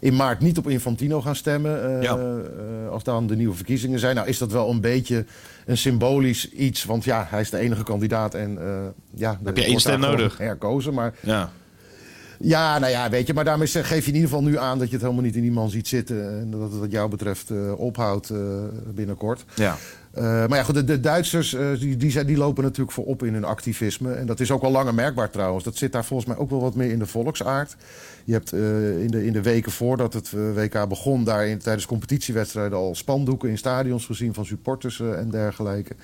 in 0.00 0.16
maart 0.16 0.40
niet 0.40 0.59
op 0.59 0.69
Infantino 0.69 1.21
gaan 1.21 1.37
stemmen. 1.37 2.02
Ja. 2.02 2.16
eh, 2.19 2.90
als 2.90 3.02
dan 3.04 3.26
de 3.26 3.37
nieuwe 3.37 3.54
verkiezingen 3.54 3.99
zijn. 3.99 4.14
Nou 4.14 4.28
is 4.28 4.38
dat 4.38 4.52
wel 4.52 4.71
een 4.71 4.80
beetje 4.80 5.25
een 5.66 5.76
symbolisch 5.76 6.50
iets. 6.50 6.85
Want 6.85 7.04
ja, 7.04 7.26
hij 7.28 7.40
is 7.40 7.50
de 7.50 7.59
enige 7.59 7.83
kandidaat. 7.83 8.35
En 8.35 8.59
eh, 8.62 8.78
ja, 9.14 9.40
Heb 9.45 9.57
je 9.57 9.64
één 9.64 9.80
stem 9.80 10.00
nodig? 10.00 10.38
Herkozen, 10.38 10.95
maar... 10.95 11.14
Ja. 11.21 11.50
Ja, 12.42 12.78
nou 12.78 12.92
ja, 12.92 13.11
weet 13.11 13.26
je, 13.26 13.35
maar 13.35 13.44
daarmee 13.44 13.66
geef 13.66 14.04
je 14.04 14.11
in 14.11 14.14
ieder 14.14 14.28
geval 14.28 14.42
nu 14.42 14.59
aan 14.59 14.78
dat 14.78 14.87
je 14.87 14.92
het 14.92 15.02
helemaal 15.02 15.25
niet 15.25 15.37
in 15.37 15.42
die 15.42 15.52
man 15.52 15.70
ziet 15.70 15.88
zitten. 15.88 16.40
En 16.40 16.50
dat 16.50 16.61
het 16.61 16.78
wat 16.78 16.90
jou 16.90 17.09
betreft 17.09 17.50
eh, 17.50 17.78
ophoudt 17.78 18.30
eh, 18.30 18.38
binnenkort. 18.94 19.44
ja. 19.54 19.76
Eh, 20.11 20.23
maar 20.25 20.59
ja, 20.59 20.62
goed, 20.62 20.75
de, 20.75 20.85
de 20.85 21.00
Duitsers 21.00 21.56
die, 21.78 21.97
die, 21.97 22.11
zijn, 22.11 22.26
die 22.26 22.37
lopen 22.37 22.62
natuurlijk 22.62 22.92
voorop 22.92 23.23
in 23.23 23.32
hun 23.32 23.44
activisme. 23.44 24.12
En 24.12 24.26
dat 24.26 24.40
is 24.40 24.50
ook 24.50 24.62
al 24.62 24.70
langer 24.70 24.94
merkbaar 24.94 25.30
trouwens. 25.30 25.64
Dat 25.64 25.76
zit 25.76 25.92
daar 25.92 26.04
volgens 26.04 26.28
mij 26.28 26.38
ook 26.38 26.50
wel 26.50 26.61
wat 26.61 26.75
meer 26.75 26.90
in 26.90 26.99
de 26.99 27.06
volksaard. 27.06 27.76
Je 28.25 28.32
hebt 28.32 28.52
in, 28.52 29.11
de, 29.11 29.25
in 29.26 29.32
de 29.32 29.42
weken 29.42 29.73
voordat 29.73 30.12
het 30.12 30.30
WK 30.30 30.88
begon... 30.88 31.25
daar 31.25 31.47
in, 31.47 31.59
tijdens 31.59 31.87
competitiewedstrijden 31.87 32.78
al 32.78 32.94
spandoeken 32.94 33.49
in 33.49 33.59
stadions 33.59 34.06
gezien... 34.06 34.35
van 34.35 34.44
supporters 34.44 35.00
en 35.00 35.30
dergelijke. 35.30 35.94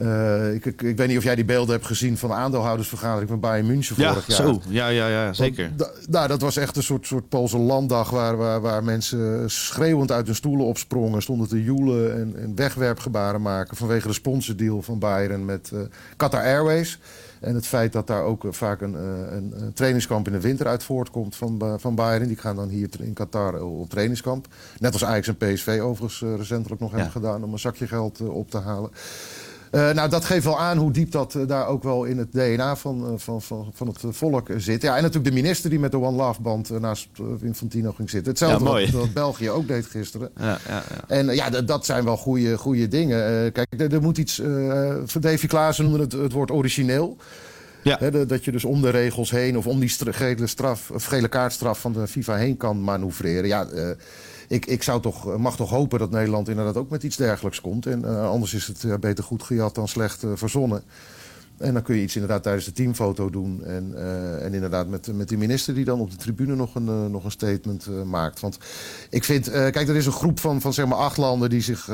Eh, 0.00 0.54
ik, 0.54 0.64
ik, 0.64 0.82
ik 0.82 0.96
weet 0.96 1.08
niet 1.08 1.16
of 1.16 1.22
jij 1.22 1.34
die 1.34 1.44
beelden 1.44 1.74
hebt 1.74 1.86
gezien 1.86 2.18
van 2.18 2.28
de 2.28 2.34
aandeelhoudersvergadering 2.34 3.28
van 3.28 3.40
Bayern 3.40 3.66
München 3.66 3.94
Ja, 3.98 4.08
vorig 4.12 4.26
jaar. 4.26 4.36
zo. 4.36 4.60
Ja, 4.68 4.88
ja, 4.88 5.08
ja, 5.08 5.32
zeker. 5.32 5.70
Da- 5.76 5.90
nou, 6.08 6.28
dat 6.28 6.40
was 6.40 6.56
echt 6.56 6.76
een 6.76 6.82
soort, 6.82 7.06
soort 7.06 7.28
Poolse 7.28 7.58
landdag 7.58 8.10
waar, 8.10 8.36
waar, 8.36 8.60
waar 8.60 8.84
mensen 8.84 9.50
schreeuwend 9.50 10.12
uit 10.12 10.26
hun 10.26 10.34
stoelen 10.34 10.66
opsprongen, 10.66 11.22
stonden 11.22 11.48
te 11.48 11.62
joelen 11.62 12.14
en, 12.14 12.34
en 12.42 12.54
wegwerpgebaren 12.54 13.42
maken 13.42 13.76
vanwege 13.76 14.06
de 14.06 14.12
sponsordeal 14.14 14.82
van 14.82 14.98
Bayern 14.98 15.44
met 15.44 15.70
eh, 15.72 15.78
Qatar 16.16 16.40
Airways. 16.42 16.98
En 17.40 17.54
het 17.54 17.66
feit 17.66 17.92
dat 17.92 18.06
daar 18.06 18.22
ook 18.22 18.44
eh, 18.44 18.52
vaak 18.52 18.80
een, 18.80 18.94
een, 18.94 19.52
een 19.56 19.72
trainingskamp 19.72 20.26
in 20.26 20.32
de 20.32 20.40
winter 20.40 20.66
uit 20.66 20.82
voortkomt 20.84 21.36
van, 21.36 21.74
van 21.80 21.94
Bayern. 21.94 22.26
Die 22.26 22.36
gaan 22.36 22.56
dan 22.56 22.68
hier 22.68 22.88
in 23.00 23.12
Qatar 23.12 23.62
op 23.62 23.90
trainingskamp. 23.90 24.46
Net 24.78 24.92
als 24.92 25.04
Ajax 25.04 25.28
en 25.28 25.36
PSV 25.36 25.78
overigens 25.82 26.38
recentelijk 26.38 26.80
nog 26.80 26.90
hebben 26.90 27.10
gedaan 27.10 27.44
om 27.44 27.52
een 27.52 27.58
zakje 27.58 27.86
geld 27.86 28.20
op 28.20 28.50
te 28.50 28.58
halen. 28.58 28.90
Eh, 29.70 29.90
nou, 29.90 30.08
dat 30.08 30.24
geeft 30.24 30.44
wel 30.44 30.58
aan 30.58 30.78
hoe 30.78 30.90
diep 30.90 31.10
dat 31.10 31.34
eh, 31.34 31.46
daar 31.46 31.66
ook 31.66 31.82
wel 31.82 32.04
in 32.04 32.18
het 32.18 32.32
DNA 32.32 32.76
van, 32.76 33.06
eh, 33.06 33.12
van, 33.16 33.42
van, 33.42 33.70
van 33.74 33.86
het 33.86 33.98
volk 34.10 34.48
zit. 34.56 34.82
Ja, 34.82 34.96
en 34.96 35.02
natuurlijk 35.02 35.34
de 35.34 35.42
minister 35.42 35.70
die 35.70 35.78
met 35.78 35.90
de 35.90 36.00
One 36.00 36.16
Love 36.16 36.42
band 36.42 36.80
naast 36.80 37.08
Infantino 37.42 37.92
ging 37.92 38.10
zitten. 38.10 38.30
Hetzelfde 38.30 38.64
Ja, 38.64 38.70
wat, 38.70 38.90
wat 38.90 39.12
België 39.12 39.50
ook 39.50 39.68
deed 39.68 39.86
gisteren. 39.86 40.30
Ja, 40.40 40.58
ja, 40.68 40.82
ja. 40.88 41.04
En 41.06 41.34
ja, 41.34 41.50
dat 41.50 41.86
zijn 41.86 42.04
wel 42.04 42.16
goede, 42.16 42.58
goede 42.58 42.88
dingen. 42.88 43.52
Kijk, 43.52 43.66
er, 43.92 44.02
moet 44.02 44.18
iets... 44.18 44.42
van 45.04 45.20
Davy 45.20 45.46
Klaassen 45.46 45.84
noemde 45.84 46.02
het, 46.02 46.12
het 46.12 46.32
woord 46.32 46.50
origineel. 46.50 47.16
Ja. 47.82 47.96
De- 47.96 48.26
dat 48.26 48.44
je 48.44 48.52
dus 48.52 48.64
om 48.64 48.82
de 48.82 48.90
regels 48.90 49.30
heen 49.30 49.58
of 49.58 49.66
om 49.66 49.80
die 49.80 49.88
gele, 49.88 50.46
straf, 50.46 50.90
of 50.90 51.04
gele 51.04 51.28
kaartstraf 51.28 51.80
van 51.80 51.92
de 51.92 52.06
FIFA 52.06 52.36
heen 52.36 52.56
kan 52.56 52.84
manoeuvreren. 52.84 53.46
Ja, 53.46 53.66
ik, 54.48 54.66
ik 54.66 54.82
zou 54.82 55.00
toch, 55.00 55.28
eh, 55.28 55.36
mag 55.36 55.56
toch 55.56 55.70
hopen 55.70 55.98
dat 55.98 56.10
Nederland 56.10 56.48
inderdaad 56.48 56.76
ook 56.76 56.90
met 56.90 57.02
iets 57.02 57.16
dergelijks 57.16 57.60
komt. 57.60 57.86
En 57.86 58.04
eh, 58.04 58.28
anders 58.28 58.54
is 58.54 58.66
het 58.66 58.84
eh, 58.84 58.94
beter 58.94 59.24
goed 59.24 59.42
gejat 59.42 59.74
dan 59.74 59.88
slecht 59.88 60.24
verzonnen. 60.34 60.82
En 61.58 61.72
dan 61.72 61.82
kun 61.82 61.96
je 61.96 62.02
iets 62.02 62.14
inderdaad 62.14 62.42
tijdens 62.42 62.64
de 62.64 62.72
teamfoto 62.72 63.30
doen. 63.30 63.64
En, 63.64 63.92
eh, 63.96 64.44
en 64.44 64.54
inderdaad 64.54 64.88
met, 64.88 65.12
met 65.12 65.28
die 65.28 65.38
minister 65.38 65.74
die 65.74 65.84
dan 65.84 66.00
op 66.00 66.10
de 66.10 66.16
tribune 66.16 66.54
nog 66.54 66.74
een, 66.74 66.88
eh, 66.88 67.06
nog 67.06 67.24
een 67.24 67.30
statement 67.30 67.86
eh, 67.86 68.02
maakt. 68.02 68.40
Want 68.40 68.58
ik 69.10 69.24
vind, 69.24 69.50
kijk, 69.50 69.88
er 69.88 69.96
is 69.96 70.06
een 70.06 70.12
groep 70.12 70.40
van, 70.40 70.60
van 70.60 70.72
zeg 70.72 70.86
maar 70.86 70.98
acht 70.98 71.16
landen 71.16 71.50
die 71.50 71.60
zich, 71.60 71.90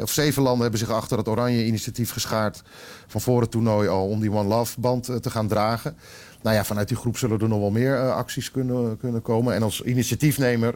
of 0.00 0.10
zeven 0.10 0.42
landen 0.42 0.62
hebben 0.62 0.78
zich 0.78 0.90
achter 0.90 1.18
het 1.18 1.28
Oranje 1.28 1.66
initiatief 1.66 2.10
geschaard. 2.10 2.62
Van 3.06 3.20
voor 3.20 3.40
het 3.40 3.50
toernooi 3.50 3.88
al 3.88 4.08
om 4.08 4.20
die 4.20 4.32
One 4.32 4.48
Love 4.48 4.80
band 4.80 5.08
eh, 5.08 5.16
te 5.16 5.30
gaan 5.30 5.48
dragen. 5.48 5.96
Nou 6.42 6.56
ja, 6.56 6.64
vanuit 6.64 6.88
die 6.88 6.96
groep 6.96 7.16
zullen 7.16 7.40
er 7.40 7.48
nog 7.48 7.60
wel 7.60 7.70
meer 7.70 8.12
acties 8.12 8.50
kunnen, 8.50 8.96
kunnen 8.96 9.22
komen. 9.22 9.54
En 9.54 9.62
als 9.62 9.82
initiatiefnemer 9.82 10.74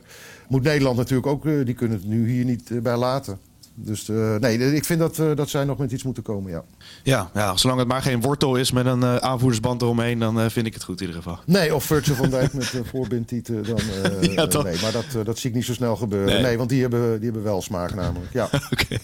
moet 0.49 0.63
Nederland 0.63 0.97
natuurlijk 0.97 1.27
ook, 1.27 1.43
die 1.43 1.75
kunnen 1.75 1.99
het 1.99 2.07
nu 2.07 2.31
hier 2.31 2.45
niet 2.45 2.83
bij 2.83 2.97
laten. 2.97 3.39
Dus 3.79 4.09
eh, 4.09 4.35
nee, 4.35 4.75
ik 4.75 4.85
vind 4.85 4.99
dat, 5.01 5.19
eh, 5.19 5.27
dat 5.35 5.49
zij 5.49 5.65
nog 5.65 5.79
met 5.79 5.93
iets 5.93 6.03
moeten 6.03 6.23
komen, 6.23 6.51
ja. 6.51 6.63
Ja, 7.03 7.31
ja, 7.35 7.57
zolang 7.57 7.79
het 7.79 7.89
maar 7.89 8.03
geen 8.03 8.21
wortel 8.21 8.57
is 8.57 8.71
met 8.73 8.87
een 8.87 9.03
eh, 9.03 9.17
aanvoerdersband 9.17 9.83
eromheen, 9.83 10.19
dan 10.19 10.41
eh, 10.41 10.45
vind 10.49 10.67
ik 10.67 10.75
het 10.75 10.85
goed 10.85 11.01
in 11.01 11.07
ieder 11.07 11.23
geval. 11.23 11.39
Nee, 11.47 11.75
of 11.75 11.85
Virgil 11.85 12.15
van 12.15 12.31
Dijk 12.31 12.53
met 12.53 12.73
uh, 12.73 12.81
voorbindtieten. 12.91 13.65
Dan, 13.65 13.79
eh, 14.03 14.35
Ja, 14.35 14.63
nee, 14.63 14.77
maar 14.83 14.93
dat, 14.93 15.25
dat 15.25 15.39
zie 15.39 15.51
ik 15.51 15.57
niet 15.57 15.65
zo 15.65 15.73
snel 15.73 15.97
gebeuren. 15.97 16.33
Nee. 16.33 16.43
Nee, 16.43 16.57
want 16.57 16.69
die 16.69 16.81
hebben, 16.81 17.15
die 17.15 17.25
hebben 17.25 17.43
wel 17.43 17.63
smaak 17.63 17.95
namelijk. 17.95 18.33
Ja. 18.33 18.45
Oké, 18.73 18.99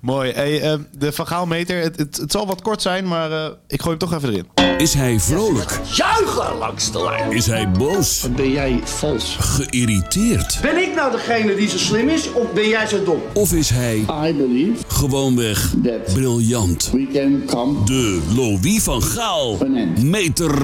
mooi. 0.00 0.32
Hey, 0.32 0.78
de 0.98 1.12
Van 1.12 1.26
Gaalmeter, 1.26 1.82
het, 1.82 1.96
het, 1.98 2.16
het 2.16 2.32
zal 2.32 2.46
wat 2.46 2.62
kort 2.62 2.82
zijn, 2.82 3.08
maar 3.08 3.32
eh, 3.32 3.50
ik 3.66 3.82
gooi 3.82 3.96
hem 3.98 4.08
toch 4.08 4.18
even 4.18 4.28
erin. 4.28 4.78
Is 4.78 4.94
hij 4.94 5.20
vrolijk? 5.20 5.80
Juichen 5.92 6.56
langs 6.58 6.92
de 6.92 7.02
lijn. 7.02 7.32
Is 7.32 7.46
hij 7.46 7.70
boos? 7.70 8.28
Ben 8.36 8.50
jij 8.50 8.80
vals? 8.84 9.36
Geïrriteerd? 9.40 10.58
Ben 10.62 10.76
ik 10.82 10.94
nou 10.94 11.10
degene 11.12 11.54
die 11.54 11.68
zo 11.68 11.78
slim 11.78 12.08
is 12.08 12.32
of 12.32 12.52
ben 12.52 12.68
jij 12.68 12.86
zo 12.86 13.04
dom? 13.04 13.20
Of 13.32 13.52
is 13.52 13.70
hij 13.70 14.04
I 14.10 14.32
believe 14.34 14.84
gewoonweg 14.88 15.56
that 15.82 16.14
briljant? 16.14 16.90
we 16.92 17.06
can 17.12 17.42
come 17.46 17.84
De 17.84 18.20
Louis 18.34 18.82
van 18.82 19.02
Gaal 19.02 19.58
meter. 20.02 20.58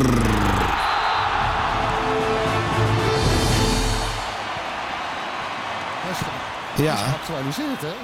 Ja, 6.77 6.97
Geactualiseerd, 6.97 7.81
hè? 7.81 7.95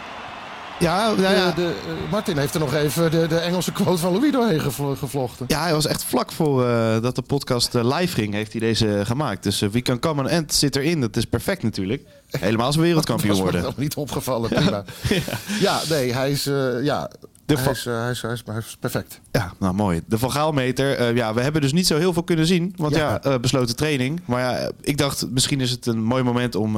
Ja, 0.82 1.06
nou 1.06 1.34
ja. 1.34 1.50
De, 1.50 1.54
de, 1.54 1.74
eh, 1.86 2.10
Martin 2.10 2.38
heeft 2.38 2.54
er 2.54 2.60
nog 2.60 2.74
even 2.74 3.10
de, 3.10 3.26
de 3.26 3.38
Engelse 3.38 3.72
quote 3.72 3.98
van 3.98 4.12
Louis 4.12 4.32
doorheen 4.32 4.60
gevlo- 4.60 4.94
gevlochten. 4.94 5.44
Ja, 5.48 5.62
hij 5.62 5.72
was 5.72 5.86
echt 5.86 6.04
vlak 6.04 6.32
voor 6.32 6.66
eh, 6.66 7.00
dat 7.02 7.14
de 7.16 7.22
podcast 7.22 7.74
eh, 7.74 7.98
live 7.98 8.14
ging, 8.14 8.34
heeft 8.34 8.52
hij 8.52 8.60
deze 8.60 9.00
gemaakt. 9.04 9.42
Dus 9.42 9.62
eh, 9.62 9.68
We 9.68 9.82
Can 9.82 9.98
Come 9.98 10.20
an 10.22 10.28
End 10.28 10.54
zit 10.54 10.76
erin. 10.76 11.00
Dat 11.00 11.16
is 11.16 11.24
perfect 11.24 11.62
natuurlijk. 11.62 12.02
Helemaal 12.30 12.66
als 12.66 12.76
we 12.76 12.82
wereldkampioen 12.82 13.28
Dat 13.34 13.36
was 13.42 13.46
me 13.46 13.52
worden. 13.60 13.70
nog 13.70 13.80
niet 13.84 13.94
opgevallen, 13.94 14.50
prima. 14.50 14.84
ja. 15.60 15.80
nee, 15.88 16.12
hij 16.14 16.30
is, 16.30 16.46
eh, 16.46 16.82
ja, 16.82 17.10
De 17.46 17.58
hij, 17.58 17.70
is, 17.72 17.84
hij, 17.84 18.10
is, 18.10 18.22
hij, 18.22 18.32
is, 18.32 18.42
hij 18.46 18.56
is 18.58 18.76
perfect. 18.80 19.20
Ja, 19.32 19.52
nou 19.58 19.74
mooi. 19.74 20.00
De 20.06 20.18
Van 20.18 20.32
Gaalmeter. 20.32 20.94
eh, 20.96 21.16
ja, 21.16 21.34
we 21.34 21.40
hebben 21.40 21.60
dus 21.60 21.72
niet 21.72 21.86
zo 21.86 21.96
heel 21.98 22.12
veel 22.12 22.22
kunnen 22.22 22.46
zien. 22.46 22.74
Want 22.76 22.94
ja, 22.94 22.98
Ja. 23.22 23.30
eh, 23.30 23.38
besloten 23.40 23.76
training. 23.76 24.20
Maar 24.24 24.40
ja, 24.40 24.70
ik 24.80 24.98
dacht 24.98 25.26
misschien 25.30 25.60
is 25.60 25.70
het 25.70 25.86
een 25.86 26.02
mooi 26.02 26.22
moment 26.22 26.54
om 26.54 26.76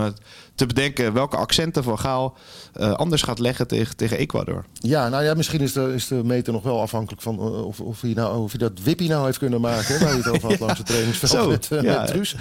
te 0.55 0.67
bedenken 0.67 1.13
welke 1.13 1.37
accenten 1.37 1.83
Van 1.83 1.99
Gaal 1.99 2.37
eh, 2.73 2.93
anders 2.93 3.23
gaat 3.23 3.39
leggen 3.39 3.67
tegen, 3.67 3.97
tegen 3.97 4.19
Ecuador. 4.19 4.65
Ja, 4.73 5.09
nou 5.09 5.25
ja, 5.25 5.35
misschien 5.35 5.61
is 5.61 5.73
de, 5.73 5.93
is 5.95 6.09
de 6.09 6.25
meter 6.25 6.53
nog 6.53 6.63
wel 6.63 6.81
afhankelijk 6.81 7.23
van 7.23 7.39
eh, 7.39 7.67
of, 7.67 7.81
of, 7.81 8.01
hij 8.01 8.13
nou, 8.13 8.43
of 8.43 8.51
hij 8.51 8.59
dat 8.59 8.73
Wippie 8.83 9.09
nou 9.09 9.25
heeft 9.25 9.39
kunnen 9.39 9.61
maken. 9.61 10.01
Waar 10.01 10.11
je 10.11 10.17
het 10.17 10.29
over 10.29 10.49
had 10.49 10.61
langs 10.61 10.79
het 10.79 10.87
trainingsveld 10.91 11.31
Zo, 11.31 11.49
met, 11.49 11.69
eh, 11.71 11.83
ja. 11.83 12.01
met 12.01 12.07
Truus. 12.07 12.37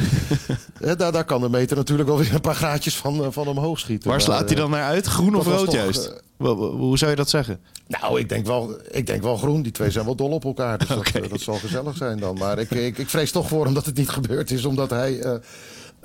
Daar, 0.98 1.12
daar 1.12 1.25
kan 1.25 1.41
de 1.41 1.50
meter 1.50 1.77
natuurlijk 1.77 2.10
wel 2.10 2.17
weer 2.17 2.34
een 2.34 2.41
paar 2.41 2.55
graadjes 2.55 2.96
van, 2.96 3.34
van 3.34 3.48
omhoog 3.48 3.79
schieten. 3.79 4.10
Waar 4.10 4.17
Maar, 4.17 4.25
slaat 4.25 4.50
hij 4.50 4.58
dan 4.58 4.70
naar 4.70 4.84
uit? 4.84 5.05
Groen 5.05 5.36
of 5.36 5.46
rood 5.46 5.65
toch, 5.65 5.74
juist? 5.74 6.22
Hoe 6.38 6.98
zou 6.98 7.12
je 7.12 7.17
dat 7.17 7.29
zeggen? 7.29 7.60
Nou, 7.88 8.20
ik 8.20 8.29
denk, 8.29 8.46
wel, 8.46 8.77
ik 8.91 9.08
denk 9.08 9.22
wel 9.22 9.38
groen. 9.38 9.62
Die 9.62 9.72
twee 9.72 9.91
zijn 9.91 10.05
wel 10.05 10.15
dol 10.15 10.32
op 10.32 10.46
elkaar. 10.46 10.77
Dus 10.77 10.88
dat, 11.13 11.29
dat 11.29 11.41
zal 11.41 11.55
gezellig 11.55 11.98
zijn 11.98 12.20
dan. 12.20 12.38
Maar 12.38 12.60
ik, 12.60 12.72
ik, 12.72 12.98
ik 12.98 13.10
vrees 13.10 13.32
toch 13.32 13.48
voor 13.48 13.65
hem 13.65 13.74
dat 13.74 13.86
het 13.86 13.98
niet 13.98 14.10
gebeurd 14.10 14.51
is. 14.51 14.65
Omdat 14.65 14.89
hij 14.89 15.39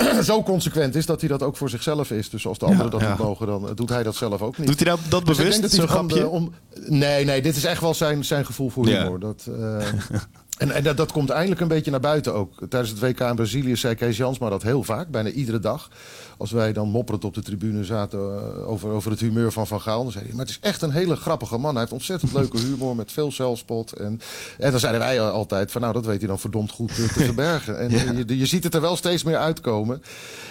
zo 0.22 0.42
consequent 0.42 0.94
is 0.94 1.06
dat 1.06 1.20
hij 1.20 1.28
dat 1.28 1.42
ook 1.42 1.56
voor 1.56 1.70
zichzelf 1.70 2.10
is. 2.10 2.30
Dus 2.30 2.46
als 2.46 2.58
de 2.58 2.66
anderen 2.66 2.90
dat 2.90 3.00
niet 3.00 3.18
mogen, 3.18 3.46
dan 3.46 3.68
eh, 3.68 3.74
doet 3.74 3.88
hij 3.88 4.02
dat 4.02 4.14
zelf 4.14 4.42
ook 4.42 4.58
niet. 4.58 4.66
Doet 4.66 4.80
hij 4.80 4.88
dat, 4.88 5.00
dat 5.08 5.26
Dus 5.26 5.36
bewust, 5.36 5.62
dat 5.62 5.70
zo'n 5.70 5.88
grapje? 5.88 6.28
om, 6.28 6.52
nee, 6.86 7.24
nee, 7.24 7.42
dit 7.42 7.56
is 7.56 7.64
echt 7.64 7.80
wel 7.80 7.94
zijn, 7.94 8.24
zijn 8.24 8.46
gevoel 8.46 8.68
voor 8.68 8.86
humor. 8.86 9.20
Dat, 9.20 9.48
eh, 9.58 9.76
en 10.58 10.70
en 10.70 10.84
dat, 10.84 10.96
dat 10.96 11.12
komt 11.12 11.30
eindelijk 11.30 11.60
een 11.60 11.68
beetje 11.68 11.90
naar 11.90 12.00
buiten 12.00 12.34
ook. 12.34 12.52
Tijdens 12.68 12.90
het 12.90 13.00
WK 13.00 13.20
in 13.20 13.34
Brazilië 13.34 13.76
zei 13.76 13.94
Kees 13.94 14.16
Jansma 14.16 14.48
dat 14.48 14.62
heel 14.62 14.82
vaak, 14.82 15.08
bijna 15.08 15.30
iedere 15.30 15.58
dag. 15.58 15.90
Als 16.38 16.50
wij 16.50 16.72
dan 16.72 16.88
mopperend 16.88 17.24
op 17.24 17.34
de 17.34 17.42
tribune 17.42 17.84
zaten 17.84 18.18
eh, 18.18 18.68
over, 18.68 18.90
over 18.90 19.10
het 19.10 19.20
humeur 19.20 19.52
van 19.52 19.66
Van 19.66 19.80
Gaal. 19.80 20.02
Dan 20.02 20.12
zei 20.12 20.24
hij, 20.24 20.32
maar 20.32 20.44
het 20.46 20.54
is 20.54 20.58
echt 20.60 20.82
een 20.82 20.90
hele 20.90 21.16
grappige 21.16 21.58
man. 21.58 21.70
Hij 21.70 21.80
heeft 21.80 21.92
ontzettend 21.92 22.32
leuke 22.32 22.58
humor 22.66 22.96
met 22.96 23.12
veel 23.12 23.32
zelfspot. 23.32 23.92
En, 23.92 24.20
en 24.58 24.70
dan 24.70 24.80
zeiden 24.80 25.00
wij 25.00 25.20
altijd 25.20 25.72
van 25.72 25.80
nou, 25.80 25.92
dat 25.92 26.04
weet 26.06 26.18
hij 26.18 26.28
dan 26.28 26.38
verdomd 26.38 26.70
goed 26.70 26.90
eh, 26.90 26.96
te 26.96 27.24
verbergen. 27.30 27.78
En 27.78 27.90
eh, 27.90 28.18
je, 28.26 28.38
je 28.38 28.46
ziet 28.46 28.64
het 28.64 28.74
er 28.74 28.80
wel 28.80 28.96
steeds 28.96 29.22
meer 29.22 29.36
uitkomen. 29.36 30.02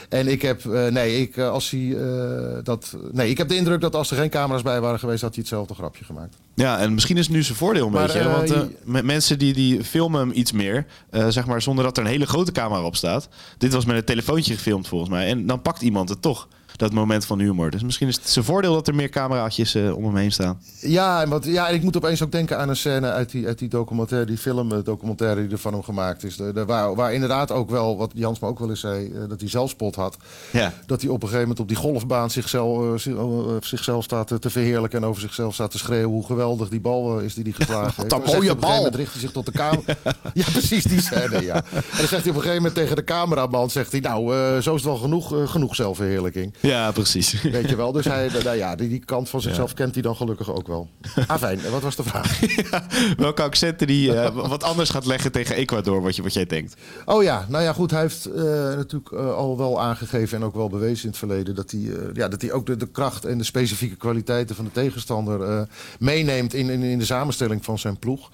En 0.09 0.27
ik 0.27 0.41
heb, 0.41 0.63
nee, 0.89 1.21
ik, 1.21 1.37
als 1.37 1.69
hij, 1.69 1.97
dat, 2.63 2.95
nee, 3.11 3.29
ik 3.29 3.37
heb 3.37 3.47
de 3.47 3.55
indruk 3.55 3.81
dat 3.81 3.95
als 3.95 4.11
er 4.11 4.17
geen 4.17 4.29
camera's 4.29 4.61
bij 4.61 4.81
waren 4.81 4.99
geweest, 4.99 5.21
had 5.21 5.33
hij 5.33 5.39
hetzelfde 5.39 5.73
grapje 5.73 6.03
gemaakt. 6.05 6.35
Ja, 6.55 6.79
en 6.79 6.93
misschien 6.93 7.17
is 7.17 7.25
het 7.25 7.35
nu 7.35 7.43
zijn 7.43 7.57
voordeel 7.57 7.85
een 7.85 7.91
Maar, 7.91 8.05
beetje. 8.05 8.19
eh, 8.19 8.47
want 8.47 8.69
met 8.83 9.03
mensen 9.05 9.39
die, 9.39 9.53
die 9.53 9.83
filmen 9.83 10.19
hem 10.19 10.31
iets 10.33 10.51
meer. 10.51 10.85
zeg 11.29 11.45
maar 11.45 11.61
zonder 11.61 11.83
dat 11.83 11.97
er 11.97 12.03
een 12.03 12.09
hele 12.09 12.25
grote 12.25 12.51
camera 12.51 12.83
op 12.83 12.95
staat. 12.95 13.29
Dit 13.57 13.73
was 13.73 13.85
met 13.85 13.95
een 13.95 14.03
telefoontje 14.03 14.53
gefilmd 14.53 14.87
volgens 14.87 15.09
mij. 15.09 15.27
En 15.27 15.45
dan 15.45 15.61
pakt 15.61 15.76
iemand 15.81 16.09
het 16.09 16.21
toch. 16.21 16.47
Dat 16.77 16.93
moment 16.93 17.25
van 17.25 17.39
humor. 17.39 17.69
Dus 17.71 17.83
misschien 17.83 18.07
is 18.07 18.15
het 18.15 18.29
zijn 18.29 18.45
voordeel 18.45 18.73
dat 18.73 18.87
er 18.87 18.95
meer 18.95 19.09
cameraatjes 19.09 19.75
eh, 19.75 19.95
om 19.97 20.03
hem 20.05 20.15
heen 20.15 20.31
staan. 20.31 20.61
Ja, 20.79 21.21
en 21.21 21.29
wat, 21.29 21.45
ja, 21.45 21.67
en 21.67 21.73
ik 21.75 21.83
moet 21.83 21.97
opeens 21.97 22.23
ook 22.23 22.31
denken 22.31 22.57
aan 22.57 22.69
een 22.69 22.75
scène 22.75 23.11
uit 23.11 23.31
die, 23.31 23.47
uit 23.47 23.59
die 23.59 23.69
documentaire, 23.69 24.27
die 24.27 24.37
film 24.37 24.71
eh, 24.71 24.77
documentaire 24.83 25.41
die 25.41 25.51
er 25.51 25.57
van 25.57 25.73
hem 25.73 25.83
gemaakt 25.83 26.23
is. 26.23 26.35
De, 26.37 26.53
de- 26.53 26.65
waar, 26.65 26.95
waar 26.95 27.13
inderdaad 27.13 27.51
ook 27.51 27.69
wel, 27.69 27.97
wat 27.97 28.11
Jans 28.15 28.39
me 28.39 28.47
ook 28.47 28.59
wel 28.59 28.69
eens 28.69 28.79
zei, 28.79 29.11
eh, 29.13 29.19
dat 29.29 29.39
hij 29.39 29.49
zelfspot 29.49 29.95
had. 29.95 30.17
Ja. 30.51 30.73
Dat 30.85 31.01
hij 31.01 31.09
op 31.09 31.15
een 31.15 31.27
gegeven 31.27 31.41
moment 31.41 31.59
op 31.59 31.67
die 31.67 31.77
golfbaan 31.77 32.29
zichzelf, 32.29 33.01
zi- 33.01 33.15
zichzelf 33.61 34.03
staat 34.03 34.41
te 34.41 34.49
verheerlijken 34.49 35.01
en 35.01 35.07
over 35.07 35.21
zichzelf 35.21 35.53
staat 35.53 35.71
te 35.71 35.77
schreeuwen 35.77 36.09
hoe 36.13 36.25
geweldig 36.25 36.69
die 36.69 36.81
bal 36.81 37.19
is 37.19 37.33
die 37.33 37.43
hij 37.43 37.53
geslagen 37.65 37.93
heeft. 37.97 38.11
hij 38.11 38.19
mooie 38.19 38.29
op 38.29 38.33
een 38.35 38.43
gegeven 38.43 38.59
bal. 38.59 38.75
moment 38.75 38.95
richt 38.95 39.11
hij 39.11 39.21
zich 39.21 39.31
tot 39.31 39.45
de 39.45 39.51
camera. 39.51 39.95
ja, 40.33 40.45
precies 40.51 40.83
die 40.83 41.01
scène, 41.01 41.43
ja. 41.43 41.55
En 41.55 41.81
dan 41.97 42.07
zegt 42.07 42.09
hij 42.11 42.19
op 42.19 42.25
een 42.27 42.33
gegeven 42.33 42.55
moment 42.55 42.73
tegen 42.75 42.95
de 42.95 43.03
cameraman, 43.03 43.69
zegt 43.69 43.91
hij, 43.91 44.01
nou, 44.01 44.31
zo 44.61 44.69
is 44.75 44.81
het 44.81 44.83
wel 44.83 44.95
genoeg, 44.97 45.33
genoeg 45.51 45.75
zelfverheerlijking. 45.75 46.53
Ja, 46.67 46.91
precies. 46.91 47.41
Weet 47.41 47.69
je 47.69 47.75
wel, 47.75 47.91
dus 47.91 48.05
hij, 48.05 48.29
nou 48.43 48.57
ja, 48.57 48.75
die, 48.75 48.89
die 48.89 49.05
kant 49.05 49.29
van 49.29 49.41
zichzelf 49.41 49.73
kent 49.73 49.93
hij 49.93 50.03
dan 50.03 50.15
gelukkig 50.15 50.53
ook 50.53 50.67
wel. 50.67 50.89
Ah, 51.27 51.37
fijn. 51.37 51.59
Wat 51.71 51.81
was 51.81 51.95
de 51.95 52.03
vraag? 52.03 52.39
Welke 53.17 53.41
accenten 53.41 53.87
die 53.87 54.13
eh, 54.13 54.47
wat 54.47 54.63
anders 54.63 54.89
gaat 54.89 55.05
leggen 55.05 55.31
tegen 55.31 55.55
Ecuador, 55.55 56.01
wat, 56.01 56.15
je, 56.15 56.21
wat 56.21 56.33
jij 56.33 56.45
denkt. 56.45 56.75
Oh 57.05 57.23
ja, 57.23 57.45
nou 57.49 57.63
ja, 57.63 57.73
goed. 57.73 57.91
Hij 57.91 58.01
heeft 58.01 58.25
eh, 58.25 58.43
natuurlijk 58.75 59.11
eh, 59.11 59.33
al 59.33 59.57
wel 59.57 59.81
aangegeven 59.81 60.37
en 60.37 60.43
ook 60.43 60.55
wel 60.55 60.69
bewezen 60.69 61.03
in 61.03 61.09
het 61.09 61.17
verleden 61.17 61.55
dat 61.55 61.71
hij, 61.71 61.91
ja, 62.13 62.27
dat 62.27 62.41
hij 62.41 62.51
ook 62.51 62.65
de, 62.65 62.75
de 62.77 62.87
kracht 62.87 63.25
en 63.25 63.37
de 63.37 63.43
specifieke 63.43 63.95
kwaliteiten 63.95 64.55
van 64.55 64.65
de 64.65 64.71
tegenstander 64.71 65.67
meeneemt 65.99 66.53
in, 66.53 66.69
in, 66.69 66.81
in 66.81 66.99
de 66.99 67.05
samenstelling 67.05 67.65
van 67.65 67.79
zijn 67.79 67.99
ploeg. 67.99 68.29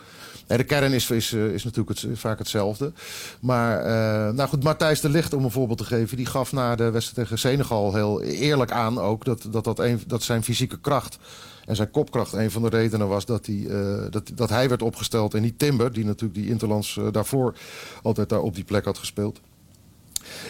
De 0.48 0.64
kern 0.64 0.94
is, 0.94 1.10
is, 1.10 1.34
eh, 1.34 1.46
is 1.46 1.64
natuurlijk 1.64 2.00
het, 2.00 2.20
vaak 2.20 2.40
hetzelfde. 2.40 2.92
Maar, 3.40 3.80
eh, 3.80 4.34
nou 4.34 4.50
goed, 4.50 4.64
Matthijs 4.64 5.02
de 5.02 5.10
Ligt, 5.10 5.34
om 5.34 5.44
een 5.44 5.52
voorbeeld 5.52 5.78
te 5.78 5.86
geven, 5.86 6.18
die 6.18 6.26
gaf 6.26 6.52
na 6.52 6.76
de 6.76 6.92
wedstrijd 6.92 7.28
tegen 7.28 7.40
Senegal 7.40 7.94
heel 7.94 8.22
eerlijk 8.22 8.72
aan 8.72 9.00
ook 9.00 9.26
dat, 9.26 9.48
dat, 9.52 9.64
dat, 9.64 9.82
dat 10.08 10.24
zijn 10.24 10.44
fysieke 10.44 10.80
kracht 10.80 11.18
en 11.66 11.76
zijn 11.76 11.92
kopkracht 11.92 12.34
een 12.34 12.52
van 12.52 12.62
de 12.62 12.70
redenen 12.70 13.08
was 13.08 13.26
dat 13.26 13.46
hij, 13.46 13.66
eh, 13.70 14.12
dat, 14.12 14.32
dat 14.36 14.50
hij 14.50 14.70
werd 14.70 14.82
opgesteld 14.82 15.34
en 15.34 15.42
niet 15.42 15.60
Timber, 15.60 15.94
die 15.94 16.06
natuurlijk 16.06 16.40
die 16.40 16.50
Interlands 16.50 16.98
eh, 16.98 17.08
daarvoor 17.12 17.54
altijd 18.02 18.30
daar 18.30 18.42
op 18.42 18.56
die 18.56 18.64
plek 18.64 18.86
had 18.86 18.98
gespeeld. 18.98 19.40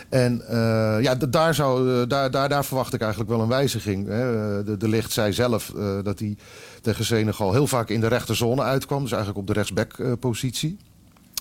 En 0.10 0.48
eh, 0.48 0.98
ja, 1.02 1.16
daar, 1.16 1.56
zou, 1.56 2.02
eh, 2.02 2.08
daar, 2.08 2.32
daar, 2.32 2.50
daar 2.50 2.66
verwacht 2.66 2.94
ik 2.94 3.02
eigenlijk 3.02 3.32
wel 3.32 3.42
een 3.42 3.48
wijziging. 3.48 4.08
Hè. 4.08 4.58
Eh, 4.60 4.66
De, 4.66 4.78
de 4.78 4.88
Licht 4.88 5.12
zei 5.12 5.34
zelf 5.34 5.74
eh, 5.76 5.98
dat 6.04 6.20
hij 6.20 6.38
tegen 6.82 7.06
Senegal 7.06 7.52
heel 7.52 7.68
vaak 7.68 7.90
in 7.90 8.00
de 8.02 8.08
rechterzone 8.08 8.62
uitkwam. 8.62 9.02
Dus 9.02 9.12
eigenlijk 9.12 9.42
op 9.42 9.48
de 9.48 9.54
rechtsback-positie. 9.54 10.78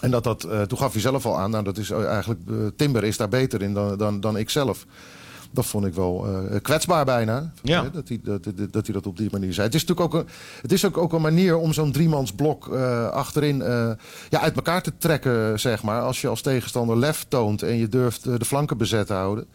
En 0.00 0.10
dat 0.10 0.24
dat, 0.24 0.40
toen 0.66 0.78
gaf 0.78 0.92
hij 0.92 1.00
zelf 1.00 1.26
al 1.26 1.38
aan, 1.38 1.50
nou, 1.50 1.64
dat 1.64 1.78
is 1.78 1.90
eigenlijk, 1.90 2.40
Timber 2.76 3.04
is 3.04 3.16
daar 3.16 3.28
beter 3.28 3.62
in 3.62 3.74
dan, 3.74 3.96
dan, 3.96 4.20
dan 4.20 4.36
ik 4.36 4.50
zelf. 4.50 4.86
Dat 5.52 5.66
vond 5.66 5.86
ik 5.86 5.94
wel 5.94 6.26
eh, 6.26 6.60
kwetsbaar 6.62 7.04
bijna. 7.04 7.52
Ja. 7.62 7.88
Dat, 7.92 8.08
hij, 8.08 8.20
dat, 8.22 8.44
dat, 8.44 8.72
dat 8.72 8.86
hij 8.86 8.94
dat 8.94 9.06
op 9.06 9.16
die 9.16 9.28
manier 9.30 9.52
zei. 9.52 9.66
Het 9.66 9.74
is 9.74 9.84
natuurlijk 9.84 10.14
ook 10.14 10.20
een, 10.20 10.28
het 10.62 10.72
is 10.72 10.84
ook, 10.84 10.98
ook 10.98 11.12
een 11.12 11.20
manier 11.20 11.56
om 11.56 11.72
zo'n 11.72 11.92
driemansblok 11.92 12.74
eh 12.74 13.08
achterin 13.08 13.62
eh, 13.62 13.90
ja, 14.28 14.40
uit 14.40 14.56
elkaar 14.56 14.82
te 14.82 14.92
trekken, 14.98 15.60
zeg 15.60 15.82
maar. 15.82 16.00
Als 16.00 16.20
je 16.20 16.28
als 16.28 16.40
tegenstander 16.40 16.98
lef 16.98 17.24
toont 17.28 17.62
en 17.62 17.76
je 17.76 17.88
durft 17.88 18.24
de 18.24 18.44
flanken 18.44 18.76
bezet 18.76 19.06
te 19.06 19.12
houden. 19.12 19.46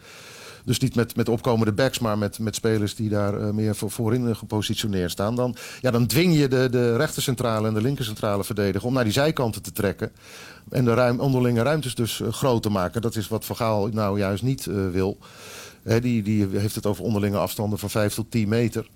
Dus 0.64 0.78
niet 0.78 0.94
met, 0.94 1.16
met 1.16 1.28
opkomende 1.28 1.72
backs, 1.72 1.98
maar 1.98 2.18
met, 2.18 2.38
met 2.38 2.54
spelers 2.54 2.94
die 2.94 3.08
daar 3.08 3.54
meer 3.54 3.76
voor, 3.76 3.90
voorin 3.90 4.36
gepositioneerd 4.36 5.10
staan. 5.10 5.36
Dan, 5.36 5.56
ja, 5.80 5.90
dan 5.90 6.06
dwing 6.06 6.36
je 6.36 6.48
de, 6.48 6.68
de 6.70 6.96
rechtercentrale 6.96 7.68
en 7.68 7.74
de 7.74 7.80
linkercentrale 7.80 8.44
verdediger 8.44 8.86
om 8.86 8.94
naar 8.94 9.04
die 9.04 9.12
zijkanten 9.12 9.62
te 9.62 9.72
trekken. 9.72 10.12
En 10.70 10.84
de 10.84 10.94
ruim, 10.94 11.20
onderlinge 11.20 11.62
ruimtes 11.62 11.94
dus 11.94 12.20
eh, 12.20 12.32
groot 12.32 12.62
te 12.62 12.70
maken. 12.70 13.02
Dat 13.02 13.16
is 13.16 13.28
wat 13.28 13.44
Van 13.44 13.56
Gaal 13.56 13.86
nou 13.86 14.18
juist 14.18 14.42
niet 14.42 14.64
wil. 14.92 15.18
Die, 15.82 16.22
die 16.22 16.46
heeft 16.46 16.74
het 16.74 16.86
over 16.86 17.04
onderlinge 17.04 17.38
afstanden 17.38 17.78
van 17.78 17.90
5 17.90 18.14
tot 18.14 18.30
10 18.30 18.48
meter. 18.48 18.88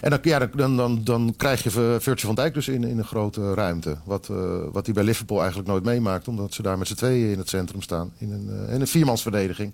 En 0.00 0.10
dan, 0.10 0.50
dan, 0.56 0.76
dan, 0.76 1.04
dan 1.04 1.34
krijg 1.36 1.62
je 1.62 1.70
Virtue 2.00 2.26
van 2.26 2.34
Dijk 2.34 2.54
dus 2.54 2.68
in, 2.68 2.84
in 2.84 2.98
een 2.98 3.04
grote 3.04 3.54
ruimte. 3.54 3.96
Wat, 4.04 4.28
eh, 4.28 4.60
wat 4.72 4.92
bij 4.92 5.04
Liverpool 5.04 5.38
eigenlijk 5.38 5.68
nooit 5.68 5.84
meemaakt. 5.84 6.28
Omdat 6.28 6.54
ze 6.54 6.62
daar 6.62 6.78
met 6.78 6.88
z'n 6.88 6.94
tweeën 6.94 7.32
in 7.32 7.38
het 7.38 7.48
centrum 7.48 7.82
staan. 7.82 8.12
In 8.18 8.32
een, 8.32 8.66
eh, 8.66 8.74
in 8.74 8.80
een 8.80 8.86
viermansverdediging. 8.86 9.72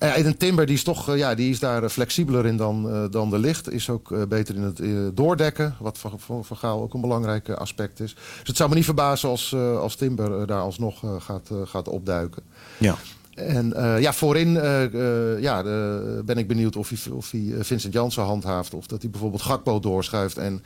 En 0.00 0.12
Aiden 0.12 0.36
Timber 0.36 0.66
die 0.66 0.74
is, 0.74 0.82
toch, 0.82 1.08
eh, 1.08 1.16
ja, 1.16 1.34
die 1.34 1.50
is 1.50 1.58
daar 1.58 1.82
eh, 1.82 1.88
flexibeler 1.88 2.46
in 2.46 2.56
dan, 2.56 2.90
eh, 2.90 3.04
dan 3.10 3.30
de 3.30 3.38
licht. 3.38 3.70
Is 3.70 3.90
ook 3.90 4.12
eh, 4.12 4.22
beter 4.28 4.54
in 4.54 4.62
het 4.62 4.80
eh, 4.80 4.88
doordekken. 5.14 5.74
Wat 5.78 5.98
voor, 5.98 6.44
voor, 6.44 6.56
Gaal 6.56 6.82
ook 6.82 6.94
een 6.94 7.00
belangrijk 7.00 7.48
eh, 7.48 7.56
aspect 7.56 8.00
is. 8.00 8.14
Dus 8.14 8.48
het 8.48 8.56
zou 8.56 8.68
me 8.68 8.74
niet 8.74 8.84
verbazen 8.84 9.28
als, 9.28 9.52
eh, 9.52 9.78
als 9.78 9.94
Timber 9.94 10.40
eh, 10.40 10.46
daar 10.46 10.60
alsnog 10.60 11.04
eh, 11.04 11.14
gaat, 11.18 11.50
eh, 11.50 11.56
gaat 11.64 11.88
opduiken. 11.88 12.42
Ja. 12.78 12.96
En 13.34 13.72
eh, 13.72 14.00
ja, 14.00 14.12
voorin 14.12 14.56
eh, 14.56 14.84
eh, 14.84 15.40
ja, 15.40 15.62
ben 16.24 16.38
ik 16.38 16.48
benieuwd 16.48 16.76
of 16.76 16.88
hij, 16.88 17.12
of 17.12 17.30
hij 17.30 17.54
Vincent 17.60 17.92
Janssen 17.92 18.22
handhaaft. 18.22 18.74
Of 18.74 18.86
dat 18.86 19.02
hij 19.02 19.10
bijvoorbeeld 19.10 19.42
Gakpo 19.42 19.80
doorschuift. 19.80 20.38
En, 20.38 20.62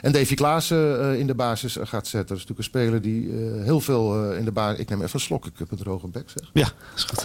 en 0.00 0.12
Davy 0.12 0.34
Klaassen 0.34 1.18
in 1.18 1.26
de 1.26 1.34
basis 1.34 1.76
gaat 1.80 2.06
zetten. 2.06 2.36
Dat 2.36 2.36
is 2.36 2.46
natuurlijk 2.46 2.58
een 2.58 2.64
speler 2.64 3.02
die 3.02 3.30
heel 3.62 3.80
veel 3.80 4.32
in 4.32 4.44
de 4.44 4.52
basis... 4.52 4.80
Ik 4.80 4.88
neem 4.88 5.02
even 5.02 5.14
een 5.14 5.20
slok, 5.20 5.46
ik 5.46 5.58
heb 5.58 5.70
een 5.70 5.76
droge 5.76 6.06
bek 6.06 6.30
zeg. 6.30 6.50
Ja, 6.52 6.68
is 6.96 7.04
goed. 7.04 7.24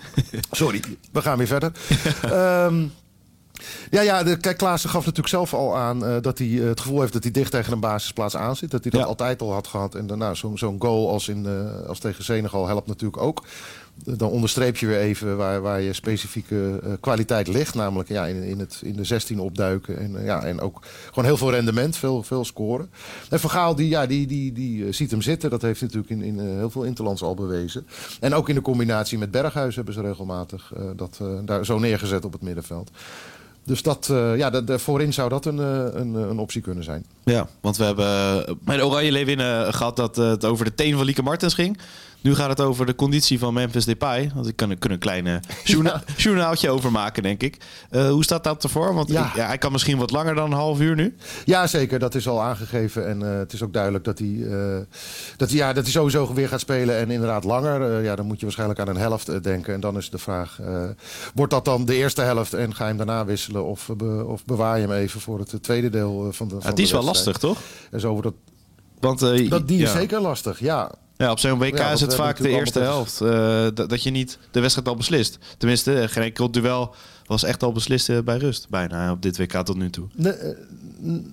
Sorry, 0.50 0.80
we 1.12 1.22
gaan 1.22 1.38
weer 1.38 1.46
verder. 1.46 1.72
Ehm, 2.22 2.84
ja, 3.90 4.00
ja 4.00 4.22
de, 4.22 4.36
kijk, 4.36 4.56
Klaassen 4.56 4.90
gaf 4.90 5.00
natuurlijk 5.00 5.28
zelf 5.28 5.54
al 5.54 5.76
aan 5.76 6.20
dat 6.20 6.38
hij 6.38 6.46
het 6.46 6.80
gevoel 6.80 7.00
heeft 7.00 7.12
dat 7.12 7.22
hij 7.22 7.32
dicht 7.32 7.50
tegen 7.50 7.72
een 7.72 7.80
basisplaats 7.80 8.36
aan 8.36 8.56
zit. 8.56 8.70
Dat 8.70 8.82
hij 8.82 8.90
dat 8.90 9.00
Ja. 9.00 9.06
altijd 9.06 9.42
al 9.42 9.52
had 9.52 9.66
gehad. 9.66 9.94
En 9.94 10.06
daarna 10.06 10.34
zo'n 10.34 10.58
zo'n 10.58 10.80
goal 10.80 11.10
als, 11.10 11.28
in, 11.28 11.46
als 11.86 11.98
tegen 11.98 12.24
Senegal 12.24 12.66
helpt 12.66 12.86
natuurlijk 12.86 13.22
ook. 13.22 13.42
Dan 14.04 14.30
onderstreep 14.30 14.76
je 14.76 14.86
weer 14.86 14.98
even 14.98 15.36
waar, 15.36 15.60
waar 15.60 15.80
je 15.80 15.92
specifieke 15.92 16.80
eh, 16.82 16.92
kwaliteit 17.00 17.48
ligt. 17.48 17.74
Namelijk 17.74 18.08
ja, 18.08 18.26
in, 18.26 18.42
in, 18.42 18.58
het, 18.58 18.80
in 18.84 18.96
de 18.96 19.04
16 19.04 19.40
opduiken. 19.40 19.98
En, 19.98 20.16
eh, 20.16 20.24
ja, 20.24 20.42
en 20.42 20.60
ook 20.60 20.82
gewoon 21.06 21.24
heel 21.24 21.36
veel 21.36 21.50
rendement, 21.50 21.96
veel, 21.96 22.22
veel 22.22 22.44
scoren. 22.44 22.90
En 23.28 23.40
Van 23.40 23.50
Gaal 23.50 23.74
die, 23.74 23.88
ja, 23.88 24.06
die, 24.06 24.26
die, 24.26 24.52
die 24.52 24.86
eh, 24.86 24.92
ziet 24.92 25.10
hem 25.10 25.22
zitten. 25.22 25.50
Dat 25.50 25.62
heeft 25.62 25.80
hij 25.80 25.88
natuurlijk 25.92 26.22
in, 26.22 26.38
in 26.38 26.56
heel 26.56 26.70
veel 26.70 26.82
interlands 26.82 27.22
al 27.22 27.34
bewezen. 27.34 27.86
En 28.20 28.34
ook 28.34 28.48
in 28.48 28.54
de 28.54 28.60
combinatie 28.60 29.18
met 29.18 29.30
Berghuis 29.30 29.76
hebben 29.76 29.94
ze 29.94 30.00
regelmatig 30.00 30.72
dat 30.96 31.20
daar 31.44 31.64
zo 31.64 31.78
neergezet 31.78 32.24
op 32.24 32.32
het 32.32 32.42
middenveld. 32.42 32.90
Dus 33.64 33.82
dat, 33.82 34.06
ja, 34.36 34.50
dat, 34.50 34.80
voorin 34.80 35.12
zou 35.12 35.28
dat 35.28 35.46
een, 35.46 35.58
een, 35.58 36.14
een 36.14 36.38
optie 36.38 36.60
kunnen 36.60 36.84
zijn. 36.84 37.06
Ja, 37.24 37.48
want 37.60 37.76
we 37.76 37.84
hebben 37.84 38.58
bij 38.64 38.82
Oranje 38.82 39.12
Leeuwinnen 39.12 39.74
gehad 39.74 39.96
dat 39.96 40.16
het 40.16 40.44
over 40.44 40.64
de 40.64 40.74
teen 40.74 40.96
van 40.96 41.04
Lieke 41.04 41.22
Martens 41.22 41.54
ging. 41.54 41.78
Nu 42.22 42.34
gaat 42.34 42.48
het 42.48 42.60
over 42.60 42.86
de 42.86 42.94
conditie 42.94 43.38
van 43.38 43.54
Memphis 43.54 43.84
Depay. 43.84 44.30
Want 44.34 44.46
ik 44.48 44.56
kan, 44.56 44.78
kan 44.78 44.90
een 44.90 44.98
klein 44.98 45.40
journa 45.64 46.02
journaaltje 46.16 46.70
over 46.70 46.90
maken, 46.92 47.22
denk 47.22 47.42
ik. 47.42 47.56
Eh, 47.90 48.08
hoe 48.10 48.24
staat 48.24 48.44
dat 48.44 48.62
ervoor? 48.62 48.94
Want 48.94 49.08
Ja. 49.10 49.26
ik- 49.26 49.34
ja, 49.34 49.46
hij 49.46 49.58
kan 49.58 49.72
misschien 49.72 49.98
wat 49.98 50.10
langer 50.10 50.34
dan 50.34 50.44
een 50.52 50.58
half 50.58 50.80
uur 50.80 50.94
nu. 50.94 51.16
Ja, 51.44 51.66
zeker. 51.66 51.98
Dat 51.98 52.14
is 52.14 52.28
al 52.28 52.42
aangegeven. 52.42 53.06
En 53.08 53.22
eh, 53.32 53.38
het 53.38 53.52
is 53.52 53.62
ook 53.62 53.72
duidelijk 53.72 54.04
dat 54.04 54.18
hij, 54.18 54.38
eh, 54.50 54.78
dat, 55.36 55.48
hij, 55.48 55.58
ja, 55.58 55.72
dat 55.72 55.82
hij 55.82 55.92
sowieso 55.92 56.34
weer 56.34 56.48
gaat 56.48 56.60
spelen. 56.60 56.96
En 56.96 57.10
inderdaad 57.10 57.44
langer. 57.44 58.02
Ja, 58.02 58.16
dan 58.16 58.26
moet 58.26 58.36
je 58.38 58.44
waarschijnlijk 58.44 58.80
aan 58.80 58.88
een 58.88 58.96
helft 58.96 59.42
denken. 59.42 59.74
En 59.74 59.80
dan 59.80 59.96
is 59.96 60.10
de 60.10 60.18
vraag, 60.18 60.58
wordt 61.34 61.52
dat 61.52 61.64
dan 61.64 61.84
de 61.84 61.94
eerste 61.94 62.22
helft 62.22 62.54
en 62.54 62.74
ga 62.74 62.82
je 62.82 62.88
hem 62.88 62.96
daarna 62.96 63.24
wisselen? 63.24 63.64
Of, 63.64 63.88
be- 63.96 64.24
of 64.26 64.44
bewaar 64.44 64.78
je 64.78 64.86
hem 64.86 64.96
even 64.96 65.20
voor 65.20 65.38
het 65.38 65.62
tweede 65.62 65.90
deel 65.90 66.28
van 66.32 66.48
de 66.48 66.54
van 66.60 66.70
het 66.70 66.78
is 66.78 66.88
de 66.88 66.94
wel 66.94 67.04
lastig, 67.04 67.38
toch? 67.38 67.58
En 67.90 68.00
zo 68.00 68.08
wordt 68.10 68.22
dat, 68.26 68.34
Want 69.00 69.18
dat, 69.50 69.68
die 69.68 69.82
is 69.82 69.92
ja. 69.92 69.98
zeker 69.98 70.20
lastig, 70.20 70.60
ja. 70.60 70.92
Ja, 71.20 71.30
op 71.30 71.38
zo'n 71.38 71.58
WK 71.58 71.78
Ja, 71.78 71.90
is 71.90 72.00
het 72.00 72.14
vaak 72.14 72.36
de 72.42 72.48
eerste 72.48 72.80
helft. 72.80 73.20
eh, 73.20 73.66
dat, 73.74 74.02
je 74.02 74.10
niet 74.10 74.38
de 74.50 74.60
wedstrijd 74.60 74.88
al 74.88 74.96
beslist. 74.96 75.38
Tenminste, 75.58 76.00
eh, 76.00 76.08
geen 76.08 76.22
enkel 76.22 76.50
duel 76.50 76.94
was 77.26 77.42
echt 77.44 77.62
al 77.62 77.72
beslist 77.72 78.08
eh, 78.08 78.18
bij 78.18 78.36
rust. 78.36 78.68
Bijna 78.68 79.12
op 79.12 79.22
dit 79.22 79.36
WK 79.38 79.52
tot 79.52 79.76
nu 79.76 79.90
toe. 79.90 80.06
Nee, 80.14 80.32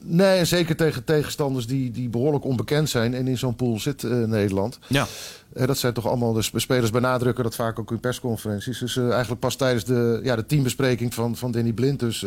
nee, 0.03 0.37
en 0.37 0.47
zeker 0.47 0.75
tegen 0.75 1.03
tegenstanders 1.03 1.67
die, 1.67 1.91
die 1.91 2.09
behoorlijk 2.09 2.45
onbekend 2.45 2.89
zijn. 2.89 3.13
En 3.13 3.27
in 3.27 3.37
zo'n 3.37 3.55
pool 3.55 3.79
zit 3.79 4.03
Nederland. 4.03 4.79
Ja. 4.87 5.07
Dat 5.53 5.77
zijn 5.77 5.93
toch 5.93 6.07
allemaal 6.07 6.33
de 6.33 6.41
sp- 6.41 6.59
spelers 6.59 6.89
benadrukken 6.91 7.43
dat 7.43 7.55
vaak 7.55 7.79
ook 7.79 7.91
in 7.91 7.99
persconferenties. 7.99 8.79
Dus 8.79 8.97
eigenlijk 8.97 9.39
pas 9.39 9.55
tijdens 9.55 9.83
de, 9.83 10.19
ja, 10.23 10.35
de 10.35 10.45
teambespreking 10.45 11.13
van, 11.13 11.35
van 11.35 11.51
Danny 11.51 11.71
Blind. 11.71 11.99
Dus 11.99 12.19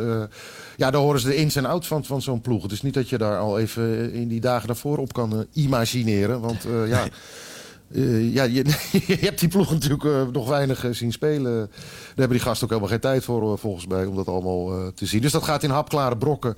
ja, 0.77 0.91
daar 0.91 1.01
horen 1.01 1.21
ze 1.21 1.27
de 1.27 1.37
ins 1.37 1.57
en 1.57 1.65
outs 1.65 1.87
van, 1.87 2.05
van 2.05 2.23
zo'n 2.23 2.41
ploeg. 2.41 2.63
Het 2.63 2.73
is 2.73 2.83
niet 2.83 2.95
dat 2.95 3.09
je 3.09 3.19
daar 3.19 3.39
al 3.39 3.59
even 3.59 4.13
in 4.13 4.29
die 4.29 4.41
dagen 4.41 4.67
daarvoor 4.67 4.99
op 4.99 5.13
kan 5.13 5.47
imagineren. 5.53 6.41
Want 6.41 6.67
ja, 6.87 7.05
eh, 7.95 8.35
ja 8.35 8.43
je, 8.43 8.65
je 9.07 9.17
hebt 9.21 9.41
die 9.41 9.49
ploeg 9.49 9.71
natuurlijk 9.71 10.05
eh, 10.05 10.23
nog 10.33 10.49
weinig 10.49 10.85
eh, 10.85 10.91
zien 10.93 11.13
spelen. 11.13 11.43
Daar 11.43 11.69
hebben 12.07 12.37
die 12.37 12.47
gasten 12.47 12.65
ook 12.65 12.71
helemaal 12.71 12.91
geen 12.91 13.01
tijd 13.01 13.25
voor, 13.25 13.59
volgens 13.59 13.87
mij, 13.87 14.05
om 14.05 14.17
dat 14.17 14.29
allemaal 14.29 14.93
te 14.93 15.07
zien. 15.07 15.21
Dus 15.21 15.33
dat 15.33 15.43
gaat 15.43 15.63
in 15.63 15.71
hapklare 15.71 16.17
brokken. 16.17 16.57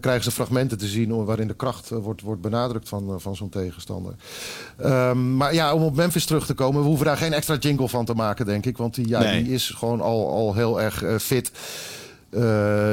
krijgen 0.00 0.24
ze 0.24 0.30
fragmenten 0.30 0.78
te 0.78 0.86
zien 0.86 1.24
waarin 1.24 1.46
de 1.46 1.54
kracht 1.54 1.88
wordt, 1.88 2.20
wordt 2.20 2.40
benadrukt 2.40 2.88
van, 2.88 3.20
van 3.20 3.36
zo'n 3.36 3.48
tegenstander. 3.48 4.14
Ehm, 4.76 5.36
maar 5.36 5.54
ja, 5.54 5.74
om 5.74 5.82
op 5.82 5.96
Memphis 5.96 6.24
terug 6.24 6.46
te 6.46 6.54
komen, 6.54 6.80
we 6.80 6.86
hoeven 6.86 7.06
daar 7.06 7.16
geen 7.16 7.32
extra 7.32 7.56
jingle 7.56 7.88
van 7.88 8.04
te 8.04 8.14
maken, 8.14 8.46
denk 8.46 8.66
ik. 8.66 8.76
Want 8.76 8.94
die, 8.94 9.08
ja, 9.08 9.20
Nee. 9.20 9.42
die 9.42 9.52
is 9.52 9.70
gewoon 9.70 10.00
al, 10.00 10.28
al 10.30 10.54
heel 10.54 10.80
erg 10.80 11.22
fit. 11.22 11.50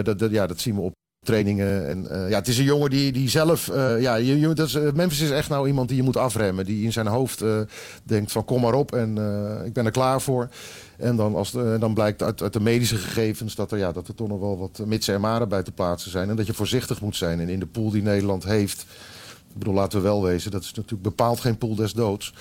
Dat, 0.03 0.19
dat, 0.19 0.31
ja, 0.31 0.47
dat 0.47 0.59
zien 0.59 0.75
we 0.75 0.81
op 0.81 0.98
trainingen. 1.33 1.87
En, 1.87 2.09
eh, 2.11 2.29
ja, 2.29 2.37
het 2.37 2.47
is 2.47 2.57
een 2.57 2.63
jongen 2.63 2.89
die, 2.89 3.11
die 3.11 3.29
zelf... 3.29 3.69
eh, 3.69 4.01
ja, 4.01 4.15
je, 4.15 4.39
je, 4.39 4.53
dat 4.53 4.73
eh, 4.73 4.91
Memphis 4.93 5.19
is 5.19 5.29
echt 5.29 5.49
nou 5.49 5.67
iemand 5.67 5.87
die 5.87 5.97
je 5.97 6.03
moet 6.03 6.17
afremmen. 6.17 6.65
Die 6.65 6.83
in 6.83 6.91
zijn 6.93 7.07
hoofd 7.07 7.43
denkt 8.03 8.31
van 8.31 8.45
kom 8.45 8.61
maar 8.61 8.73
op 8.73 8.93
en 8.95 9.09
ik 9.65 9.73
ben 9.73 9.85
er 9.85 9.91
klaar 9.91 10.21
voor. 10.21 10.49
En 10.97 11.15
dan, 11.15 11.35
als 11.35 11.51
de- 11.51 11.77
dan 11.79 11.93
blijkt 11.93 12.23
uit, 12.23 12.41
uit 12.41 12.53
de 12.53 12.59
medische 12.59 12.95
gegevens 12.95 13.55
dat 13.55 13.71
er, 13.71 13.77
ja, 13.77 13.91
dat 13.91 14.07
er 14.07 14.15
toch 14.15 14.27
nog 14.27 14.39
wel 14.39 14.57
wat 14.57 14.81
mitsen 14.85 15.13
en 15.13 15.21
maren 15.21 15.49
bij 15.49 15.63
te 15.63 15.71
plaatsen 15.71 16.11
zijn. 16.11 16.29
En 16.29 16.35
dat 16.35 16.45
je 16.47 16.53
voorzichtig 16.53 17.01
moet 17.01 17.15
zijn. 17.15 17.39
En 17.39 17.49
in 17.49 17.59
de 17.59 17.65
pool 17.65 17.89
die 17.89 18.01
Nederland 18.01 18.43
heeft... 18.43 18.85
Ik 19.49 19.57
bedoel, 19.57 19.73
laten 19.73 19.97
we 19.99 20.03
wel 20.03 20.23
wezen, 20.23 20.51
dat 20.51 20.61
is 20.63 20.73
natuurlijk 20.73 21.01
bepaald 21.03 21.39
geen 21.39 21.57
pool 21.57 21.75
des 21.75 21.93
doods. 21.93 22.33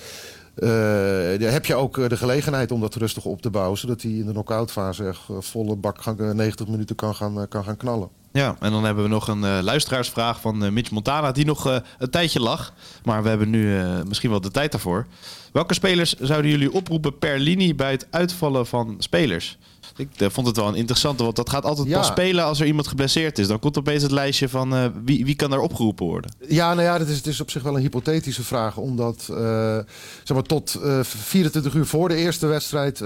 Daar 0.55 1.53
heb 1.53 1.67
je 1.67 1.75
ook 1.75 2.09
de 2.09 2.17
gelegenheid 2.17 2.73
om 2.73 2.81
dat 2.81 2.95
rustig 2.95 3.25
op 3.25 3.43
te 3.43 3.51
bouwen... 3.51 3.79
zodat 3.79 4.03
hij 4.03 4.11
in 4.11 4.27
de 4.27 4.33
knock-out 4.33 4.71
fase 4.71 5.05
echt 5.07 5.21
volle 5.39 5.77
bak 5.77 6.03
gaan- 6.03 6.19
eh, 6.21 6.31
90 6.31 6.69
minuten 6.69 6.97
kan 6.97 7.15
gaan, 7.15 7.49
kan 7.49 7.65
gaan 7.65 7.77
knallen. 7.77 8.09
Ja, 8.39 8.57
en 8.61 8.71
dan 8.73 8.85
hebben 8.85 9.05
we 9.05 9.11
nog 9.11 9.29
een 9.29 9.45
eh, 9.45 9.59
luisteraarsvraag 9.63 10.41
van 10.41 10.65
eh, 10.65 10.71
Mitch 10.71 10.91
Montana, 10.91 11.33
die 11.33 11.45
nog 11.45 11.67
eh, 11.67 11.77
een 11.99 12.11
tijdje 12.11 12.41
lag. 12.41 12.73
Maar 13.05 13.23
we 13.23 13.29
hebben 13.29 13.51
nu 13.51 13.83
misschien 14.09 14.31
wel 14.31 14.41
de 14.41 14.51
tijd 14.51 14.73
daarvoor. 14.73 15.07
Welke 15.53 15.75
spelers 15.75 16.15
zouden 16.15 16.51
jullie 16.51 16.73
oproepen 16.73 17.19
per 17.19 17.39
linie 17.39 17.75
bij 17.75 17.91
het 17.91 18.07
uitvallen 18.11 18.67
van 18.67 18.95
spelers? 18.99 19.59
Ik 19.97 20.31
vond 20.31 20.47
het 20.47 20.57
wel 20.57 20.69
een 20.69 20.75
interessante, 20.75 21.23
want 21.23 21.37
dat 21.37 21.51
gaat 21.51 21.65
altijd 21.65 21.89
Ja. 21.89 21.99
pas 21.99 22.07
spelen 22.07 22.45
als 22.45 22.61
er 22.61 22.67
iemand 22.67 22.89
geblesseerd 22.89 23.39
is. 23.39 23.47
Dan 23.47 23.59
komt 23.59 23.79
opeens 23.79 24.03
het 24.03 24.11
lijstje 24.11 24.49
van 24.49 24.93
wie, 25.05 25.25
wie 25.25 25.35
kan 25.35 25.51
daar 25.51 25.61
opgeroepen 25.61 26.07
worden. 26.07 26.33
Ja, 26.49 26.75
nou 26.75 26.83
ja, 26.87 26.99
dat 26.99 27.09
is, 27.09 27.17
het 27.17 27.27
is 27.27 27.41
op 27.41 27.51
zich 27.51 27.63
wel 27.63 27.75
een 27.75 27.81
hypothetische 27.81 28.43
vraag. 28.43 28.77
Omdat 28.77 29.23
zeg 30.25 30.35
maar, 30.37 30.43
tot 30.43 30.75
eh 30.75 31.01
24 31.03 31.75
uur 31.75 31.87
voor 31.87 32.09
de 32.09 32.15
eerste 32.15 32.47
wedstrijd 32.47 33.03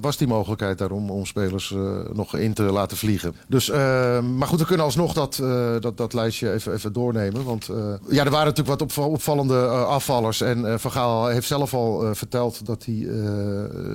was 0.00 0.16
die 0.16 0.26
mogelijkheid 0.26 0.78
daarom 0.78 1.10
om 1.10 1.26
spelers 1.26 1.74
nog 2.12 2.36
in 2.36 2.54
te 2.54 2.62
laten 2.62 2.96
vliegen. 2.96 3.34
Dus, 3.48 3.70
maar 4.20 4.48
goed, 4.48 4.58
we 4.58 4.66
kunnen 4.76 4.94
alsnog 4.94 5.12
dat, 5.12 5.38
eh, 5.38 5.80
dat, 5.80 5.96
dat 5.96 6.12
lijstje 6.12 6.52
even, 6.52 6.72
even 6.72 6.92
doornemen. 6.92 7.44
Want 7.44 7.68
eh, 7.68 7.76
ja, 8.08 8.24
er 8.24 8.30
waren 8.30 8.46
natuurlijk 8.46 8.78
wat 8.78 8.82
opva- 8.82 9.02
opvallende 9.02 9.54
eh, 9.58 9.86
afvallers. 9.86 10.40
En 10.40 10.80
Van 10.80 10.90
Gaal 10.90 11.26
heeft 11.26 11.46
zelf 11.46 11.74
al 11.74 12.14
verteld 12.14 12.66
dat 12.66 12.84
hij, 12.84 13.08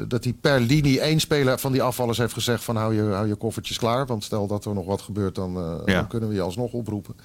dat 0.08 0.24
hij 0.24 0.34
per 0.41 0.60
linie 0.60 1.00
één 1.02 1.20
speler 1.20 1.60
van 1.60 1.72
die 1.72 1.84
afvallers 1.84 2.17
heeft 2.17 2.34
gezegd 2.34 2.63
van 2.63 2.76
hou 2.76 2.96
je, 2.96 3.02
hou 3.02 3.28
je 3.28 3.36
koffertjes 3.36 3.78
klaar. 3.78 4.06
Want 4.06 4.24
stel 4.24 4.48
dat 4.48 4.65
er 4.65 4.74
nog 4.74 4.86
wat 4.86 5.02
gebeurt, 5.02 5.36
dan, 5.36 5.82
Ja. 5.86 5.94
dan 5.96 6.08
kunnen 6.08 6.30
we 6.30 6.36
je 6.36 6.41
alsnog 6.41 6.74
oproepen. 6.74 7.15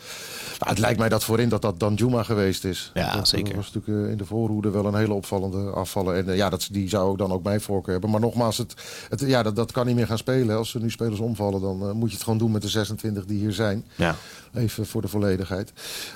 Nou, 0.59 0.71
het 0.71 0.79
lijkt 0.79 0.99
mij 0.99 1.09
dat 1.09 1.25
voorin 1.25 1.49
dat 1.49 1.63
dat 1.63 1.81
dan 1.81 1.95
Juma 1.95 2.23
geweest 2.23 2.65
is. 2.65 2.91
Ja, 2.95 3.17
dat, 3.17 3.29
zeker. 3.29 3.55
Dat 3.55 3.65
was 3.65 3.73
natuurlijk 3.73 4.11
in 4.11 4.19
de 4.19 4.25
voorhoede 4.25 4.71
wel 4.71 4.87
een 4.87 4.95
hele 4.95 5.15
opvallende 5.15 5.71
afvallen. 5.71 6.27
En 6.27 6.37
ja, 6.37 6.49
dat, 6.51 6.69
die 6.73 6.89
zou 6.89 7.17
dan 7.17 7.33
ook 7.33 7.43
mijn 7.43 7.61
voorkeur 7.61 7.93
hebben. 7.93 8.11
Maar 8.11 8.21
nogmaals, 8.21 8.59
het, 8.59 8.75
het, 9.09 9.21
ja, 9.21 9.43
dat, 9.43 9.57
dat 9.57 9.73
kan 9.73 9.87
niet 9.87 9.95
meer 9.97 10.07
gaan 10.07 10.19
spelen. 10.19 10.57
Als 10.57 10.75
er 10.75 10.81
nu 10.81 10.91
spelers 10.91 11.21
omvallen, 11.21 11.61
dan 11.61 11.97
moet 11.97 12.09
je 12.09 12.15
het 12.15 12.25
gewoon 12.25 12.39
doen 12.39 12.51
met 12.51 12.63
de 12.63 12.69
26 12.69 13.25
die 13.25 13.36
hier 13.37 13.53
zijn. 13.53 13.85
Ja. 13.95 14.17
Even 14.55 14.87
voor 14.87 15.03
de 15.03 15.09
volledigheid. 15.09 15.73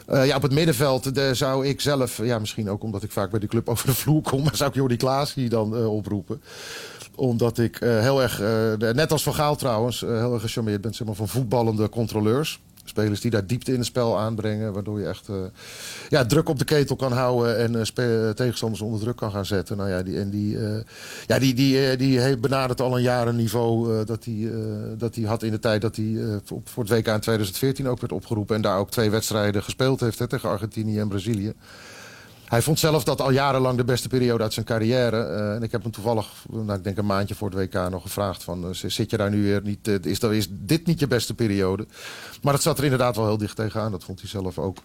Eh, 0.07 0.27
ja, 0.27 0.37
op 0.37 0.43
het 0.43 0.53
middenveld 0.53 1.13
eh, 1.19 1.31
zou 1.33 1.67
ik 1.67 1.81
zelf, 1.81 2.25
ja, 2.25 2.39
misschien 2.39 2.71
ook 2.71 2.83
omdat 2.83 3.03
ik 3.03 3.11
vaak 3.11 3.31
bij 3.31 3.41
de 3.41 3.47
club 3.47 3.69
over 3.69 3.87
de 3.87 3.95
vloer 3.95 4.23
kom, 4.23 4.43
maar 4.45 4.57
zou 4.57 4.71
ik 4.71 4.77
Jordi 4.77 4.97
Klaas 4.97 5.35
hier 5.35 5.49
dan 5.49 5.77
eh, 5.77 5.95
oproepen. 5.95 6.43
Omdat 7.15 7.59
ik 7.59 7.77
heel 7.81 8.23
erg, 8.23 8.39
net 8.79 9.13
als 9.13 9.23
Van 9.23 9.35
Gaal 9.35 9.57
trouwens, 9.57 10.01
heel 10.01 10.33
erg 10.33 10.43
gecharmeerd 10.43 10.81
ben 10.81 10.95
zeg 10.95 11.07
maar, 11.07 11.17
van 11.17 11.29
voetballende 11.29 11.89
controleurs. 11.89 12.61
Spelers 12.85 13.21
die 13.21 13.31
daar 13.31 13.47
diepte 13.47 13.71
in 13.73 13.79
het 13.79 13.87
spel 13.87 14.19
aanbrengen, 14.19 14.73
waardoor 14.73 15.01
je 15.01 15.07
echt 15.07 15.29
eh, 15.29 15.35
ja, 16.09 16.27
druk 16.27 16.49
op 16.49 16.59
de 16.59 16.65
ketel 16.65 16.97
kan 16.97 17.13
houden 17.13 17.59
en 17.59 17.77
eh, 17.77 17.85
spe- 17.85 18.33
tegenstanders 18.35 18.81
onder 18.83 19.01
druk 19.01 19.17
kan 19.17 19.31
gaan 19.31 19.47
zetten. 19.47 19.77
Nou 19.77 19.91
ja, 19.91 20.03
die, 20.03 20.19
en 20.19 20.31
die, 20.31 20.59
eh, 20.67 20.81
ja, 21.27 21.39
die, 21.39 21.55
die, 21.55 21.91
eh, 21.91 21.99
die 21.99 22.37
benadert 22.39 22.81
al 22.81 22.97
een 22.97 23.03
jaar 23.03 23.29
een 23.29 23.37
niveau 23.37 23.99
eh, 23.99 24.07
dat 24.07 24.25
hij 24.25 24.35
eh, 24.35 24.59
dat 24.99 25.15
hij 25.15 25.25
had 25.25 25.43
in 25.43 25.51
de 25.51 25.59
tijd 25.59 25.81
dat 25.81 25.97
hij 25.97 26.17
eh, 26.17 26.37
voor 26.45 26.83
het 26.85 26.93
WK 26.93 27.07
in 27.07 27.21
2014 27.21 27.89
ook 27.89 28.01
werd 28.01 28.13
opgeroepen. 28.13 28.57
En 28.57 28.63
daar 28.63 28.79
ook 28.79 28.91
twee 28.91 29.11
wedstrijden 29.11 29.63
gespeeld 29.63 30.01
heeft 30.01 30.19
hè, 30.19 30.27
tegen 30.27 30.49
Argentinië 30.49 30.99
en 30.99 31.09
Brazilië. 31.09 31.53
Hij 32.51 32.63
vond 32.63 32.79
zelf 32.79 33.05
dat 33.05 33.21
al 33.21 33.31
jarenlang 33.31 33.77
de 33.77 33.85
beste 33.85 34.09
periode 34.09 34.43
uit 34.43 34.53
zijn 34.53 34.67
carrière. 34.67 35.23
Eh, 35.25 35.55
en 35.55 35.63
ik 35.63 35.73
heb 35.73 35.83
hem 35.83 35.91
toevallig, 35.91 36.27
nou, 36.51 36.73
ik 36.79 36.85
denk 36.85 36.97
een 36.99 37.07
maandje 37.07 37.35
voor 37.35 37.51
het 37.51 37.59
WK, 37.59 37.91
nog 37.91 38.03
gevraagd: 38.03 38.43
van, 38.43 38.65
eh, 38.65 38.71
zit 38.73 39.11
je 39.11 39.17
daar 39.17 39.31
nu 39.31 39.43
weer 39.43 39.63
niet? 39.63 39.89
eh, 39.89 39.95
is, 40.03 40.19
is 40.19 40.49
dit 40.51 40.87
niet 40.87 41.01
je 41.01 41.07
beste 41.07 41.35
periode? 41.35 41.87
Maar 42.43 42.53
dat 42.53 42.63
zat 42.63 42.79
er 42.79 42.85
inderdaad 42.85 43.17
wel 43.17 43.27
heel 43.27 43.39
dicht 43.39 43.57
tegenaan. 43.57 43.91
Dat 43.91 44.05
vond 44.05 44.21
hij 44.21 44.29
zelf 44.29 44.59
ook. 44.59 44.79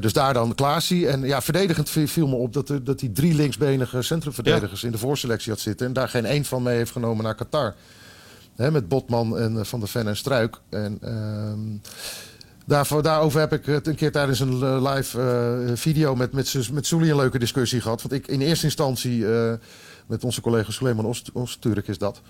Dus 0.00 0.12
daar 0.12 0.34
dan 0.34 0.54
Klaasie. 0.54 1.08
En 1.08 1.22
ja, 1.22 1.42
verdedigend 1.42 1.90
viel- 1.90 2.28
me 2.28 2.34
op 2.34 2.52
dat, 2.52 2.68
er, 2.68 2.84
dat 2.84 3.00
hij 3.00 3.08
drie 3.08 3.34
linksbenige 3.34 4.02
centrumverdedigers 4.02 4.84
in 4.84 4.90
de 4.90 4.98
voorselectie 4.98 5.52
had 5.52 5.60
zitten. 5.60 5.86
En 5.86 5.92
daar 5.92 6.08
geen 6.08 6.24
één 6.26 6.44
van 6.44 6.62
mee 6.62 6.76
heeft 6.76 6.92
genomen 6.92 7.24
naar 7.24 7.34
Qatar. 7.34 7.74
Hè, 8.56 8.70
met 8.70 8.88
Botman 8.88 9.38
en 9.38 9.66
Van 9.66 9.80
der 9.80 9.88
Ven 9.88 10.08
en 10.08 10.16
Struik. 10.16 10.56
En 10.68 10.98
ehm, 11.00 11.60
daarvoor, 12.66 13.02
daarover 13.02 13.40
heb 13.40 13.52
ik 13.52 13.66
het 13.66 13.86
een 13.86 13.94
keer 13.94 14.12
tijdens 14.12 14.40
een 14.40 14.62
eh, 14.62 14.92
live 14.94 15.20
eh, 15.20 15.76
video 15.76 16.14
met, 16.14 16.32
met, 16.32 16.70
met 16.72 16.90
een 16.90 17.16
leuke 17.16 17.38
discussie 17.38 17.80
gehad. 17.80 18.02
Want 18.02 18.14
ik 18.14 18.26
in 18.26 18.40
eerste 18.40 18.64
instantie 18.64 19.34
eh, 19.34 19.52
met 20.06 20.24
onze 20.24 20.40
collega 20.40 20.70
Suleiman 20.70 21.06
Oost- 21.06 21.30
Oosturk 21.32 21.88
is 21.88 21.98
dat. 21.98 22.20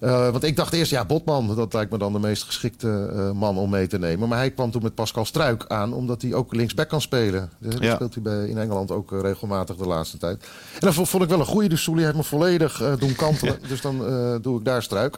Eh, 0.00 0.30
want 0.30 0.44
ik 0.44 0.56
dacht 0.56 0.72
eerst, 0.72 0.90
ja, 0.90 1.04
Botman, 1.04 1.54
dat 1.56 1.72
lijkt 1.72 1.90
me 1.92 1.98
dan 1.98 2.12
de 2.12 2.18
meest 2.18 2.42
geschikte 2.42 3.10
eh, 3.14 3.30
man 3.30 3.58
om 3.58 3.70
mee 3.70 3.86
te 3.86 3.98
nemen. 3.98 4.28
Maar 4.28 4.38
hij 4.38 4.50
kwam 4.50 4.70
toen 4.70 4.82
met 4.82 4.94
Pascal 4.94 5.24
Struik 5.24 5.64
aan, 5.68 5.92
omdat 5.92 6.22
hij 6.22 6.34
ook 6.34 6.54
linksback 6.54 6.88
kan 6.88 7.00
spelen. 7.00 7.50
Dat 7.58 7.82
Ja. 7.82 7.94
speelt 7.94 8.14
hij 8.14 8.22
bij, 8.22 8.46
in 8.48 8.58
Engeland 8.58 8.90
ook 8.90 9.10
regelmatig 9.22 9.76
de 9.76 9.86
laatste 9.86 10.18
tijd. 10.18 10.42
En 10.80 10.80
dat 10.80 10.94
vond, 10.94 11.22
ik 11.22 11.28
wel 11.28 11.40
een 11.40 11.46
goeie, 11.46 11.68
dus 11.68 11.82
Soelie 11.82 12.04
heeft 12.04 12.16
me 12.16 12.22
volledig 12.22 12.96
doen 12.98 13.14
kantelen. 13.14 13.58
Dus 13.68 13.80
dan 13.80 13.98
doe 14.42 14.58
ik 14.58 14.64
daar 14.64 14.82
Struik. 14.82 15.16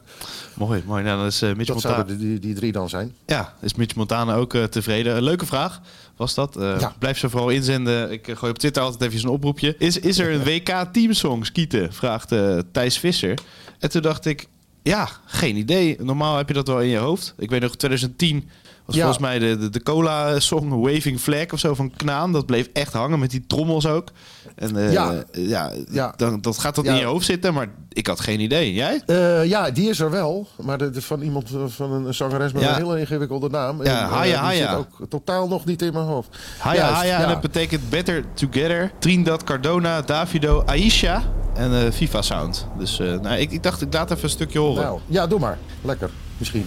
Mooi, 0.55 0.83
mooi. 0.87 1.03
Nou, 1.03 1.16
dan 1.16 1.27
is 1.27 1.40
Mitch 1.40 1.57
Dat 1.57 1.68
Montana... 1.68 1.95
zouden 1.95 2.18
die, 2.18 2.38
die, 2.38 2.55
drie 2.55 2.73
dan 2.73 2.88
zijn. 2.88 3.14
Ja, 3.27 3.55
is 3.61 3.75
Mitch 3.75 3.95
Montana 3.95 4.35
ook 4.35 4.57
tevreden? 4.57 5.16
Een 5.16 5.23
leuke 5.23 5.47
vraag 5.47 5.81
was 6.16 6.35
dat. 6.35 6.57
Ja. 6.59 6.95
Blijf 6.99 7.18
ze 7.18 7.31
vooral 7.31 7.49
inzenden. 7.49 8.11
Ik 8.12 8.29
gooi 8.35 8.53
op 8.53 8.59
Twitter 8.59 8.83
altijd 8.83 9.12
even 9.12 9.29
een 9.29 9.35
oproepje. 9.35 9.75
Is, 9.79 9.99
is 9.99 10.18
er 10.18 10.33
een 10.33 10.45
WK 10.51 10.87
teamsong 10.92 11.47
skieten? 11.47 11.92
Vraagt 11.92 12.35
Thijs 12.73 12.99
Visser. 12.99 13.38
En 13.79 13.90
toen 13.90 14.03
dacht 14.03 14.27
ik, 14.27 14.49
ja, 14.83 15.09
geen 15.25 15.57
idee. 15.57 15.97
Normaal 16.01 16.37
heb 16.37 16.49
je 16.49 16.55
dat 16.55 16.66
wel 16.66 16.81
in 16.81 16.88
je 16.88 16.97
hoofd. 16.97 17.35
Ik 17.38 17.51
weet 17.51 17.61
nog, 17.61 17.77
2010 17.77 18.49
was 18.87 18.95
Ja. 18.95 19.03
volgens 19.03 19.23
mij 19.25 19.38
de, 19.38 19.59
de, 19.59 19.71
de 19.71 19.83
cola-song 19.83 20.81
Waving 20.81 21.21
Flag 21.21 21.53
of 21.53 21.59
zo 21.59 21.75
van 21.75 21.90
Knaan. 21.97 22.33
Dat 22.33 22.47
bleef 22.47 22.68
echt 22.73 22.92
hangen 22.92 23.18
met 23.18 23.31
die 23.31 23.45
trommels 23.47 23.87
ook. 23.87 24.09
En 24.57 24.77
eh, 24.77 24.92
Ja. 24.92 25.25
ja, 25.33 25.71
Ja. 25.90 26.14
Dan, 26.16 26.40
dat 26.40 26.59
gaat 26.59 26.75
dat 26.75 26.85
Ja. 26.85 26.92
in 26.92 26.99
je 26.99 27.05
hoofd 27.05 27.27
zitten, 27.27 27.55
maar 27.55 27.66
ik 27.88 28.07
had 28.07 28.21
geen 28.21 28.40
idee. 28.40 28.73
Jij? 28.75 29.03
Eh, 29.07 29.45
ja, 29.45 29.71
die 29.71 29.88
is 29.88 30.01
er 30.01 30.11
wel. 30.11 30.49
Maar 30.62 30.79
de, 30.79 30.90
de- 30.90 31.03
van 31.03 31.21
iemand 31.23 31.51
eh, 31.55 31.61
van 31.66 31.92
een 31.92 32.14
zangeres 32.14 32.53
met 32.53 32.62
Ja. 32.62 32.68
een 32.68 32.75
hele 32.75 33.01
ingewikkelde 33.01 33.49
naam. 33.49 33.85
Ja, 33.85 34.03
En, 34.03 34.09
Haya, 34.09 34.25
die 34.25 34.35
Haya. 34.35 34.68
zit 34.68 34.79
ook 34.79 35.09
totaal 35.09 35.49
nog 35.49 35.64
niet 35.64 35.83
in 35.83 35.92
mijn 35.92 36.05
hoofd. 36.05 36.29
Haya, 36.59 36.81
Juist, 36.81 36.95
Haya. 36.97 37.21
En 37.23 37.29
dat 37.29 37.40
betekent 37.40 37.90
Better 37.90 38.25
Together. 38.35 38.92
Trinidad, 38.99 39.45
Cardona, 39.45 40.01
Davido, 40.03 40.62
Aisha 40.66 41.23
en 41.55 41.73
eh 41.85 41.92
FIFA 41.92 42.23
Sound. 42.23 42.66
Dus 42.79 42.99
eh, 43.01 43.18
nou, 43.21 43.37
ik, 43.37 43.51
ik 43.53 43.62
dacht, 43.62 43.81
ik 43.83 43.92
laat 43.95 44.11
even 44.11 44.25
een 44.25 44.31
stukje 44.31 44.59
horen. 44.59 44.83
Nou, 44.83 44.99
ja, 45.07 45.27
doe 45.27 45.38
maar. 45.38 45.59
Lekker, 45.83 46.11
misschien. 46.38 46.66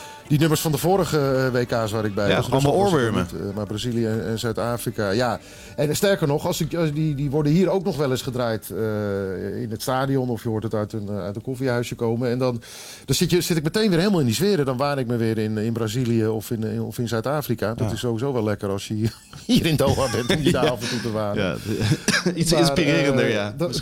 die 0.31 0.39
nummers 0.39 0.61
van 0.61 0.71
de 0.71 0.77
vorige 0.77 1.17
eh, 1.19 1.47
WK's 1.61 1.91
waar 1.91 2.05
ik 2.05 2.13
bij 2.13 2.29
Ja, 2.29 2.35
was. 2.35 2.51
allemaal 2.51 2.73
oorwormen. 2.73 3.27
niet, 3.31 3.41
eh, 3.49 3.55
maar 3.55 3.65
Brazilië 3.65 4.05
en, 4.05 4.39
Zuid-Afrika, 4.39 5.09
ja. 5.09 5.39
En 5.75 5.89
eh, 5.89 5.95
sterker 5.95 6.27
nog, 6.27 6.45
als 6.45 6.61
ik, 6.61 6.75
als 6.75 6.91
die, 6.93 7.15
die 7.15 7.29
worden 7.29 7.51
hier 7.51 7.69
ook 7.69 7.83
nog 7.83 7.97
wel 7.97 8.11
eens 8.11 8.21
gedraaid 8.21 8.69
eh, 8.69 9.61
in 9.61 9.71
het 9.71 9.81
stadion. 9.81 10.29
Of 10.29 10.43
je 10.43 10.49
hoort 10.49 10.63
het 10.63 10.73
uit 10.73 10.93
een, 10.93 11.09
uit 11.09 11.35
een 11.35 11.41
koffiehuisje 11.41 11.95
komen. 11.95 12.29
En 12.29 12.37
dan, 12.37 12.61
dan 13.05 13.15
zit, 13.15 13.29
je, 13.31 13.41
zit 13.41 13.57
ik 13.57 13.63
meteen 13.63 13.89
weer 13.89 13.99
helemaal 13.99 14.19
in 14.19 14.25
die 14.25 14.35
sfeer. 14.35 14.65
Dan 14.65 14.77
waar 14.77 14.99
ik 14.99 15.07
me 15.07 15.15
weer 15.17 15.37
in, 15.37 15.57
in 15.57 15.73
Brazilië 15.73 16.27
of 16.27 16.51
in, 16.51 16.63
in- 16.63 16.81
of 16.81 16.97
in 16.97 17.07
Zuid-Afrika. 17.07 17.73
Dat 17.73 17.91
is 17.91 17.99
sowieso 17.99 18.33
wel 18.33 18.43
lekker 18.43 18.69
als 18.69 18.87
je 18.87 18.93
hier- 18.93 19.13
hier 19.55 19.65
in 19.65 19.75
Doha 19.75 20.11
bent 20.11 20.35
om 20.37 20.43
je 20.43 20.51
daar 20.61 20.69
af 20.69 20.81
en 20.81 20.89
toe 20.89 21.01
te 21.01 21.11
waren. 21.11 21.43
Ja, 21.43 21.55
iets 22.35 22.51
Maar, 22.51 22.59
inspirerender, 22.59 23.29
ja. 23.29 23.53
dat- 23.57 23.81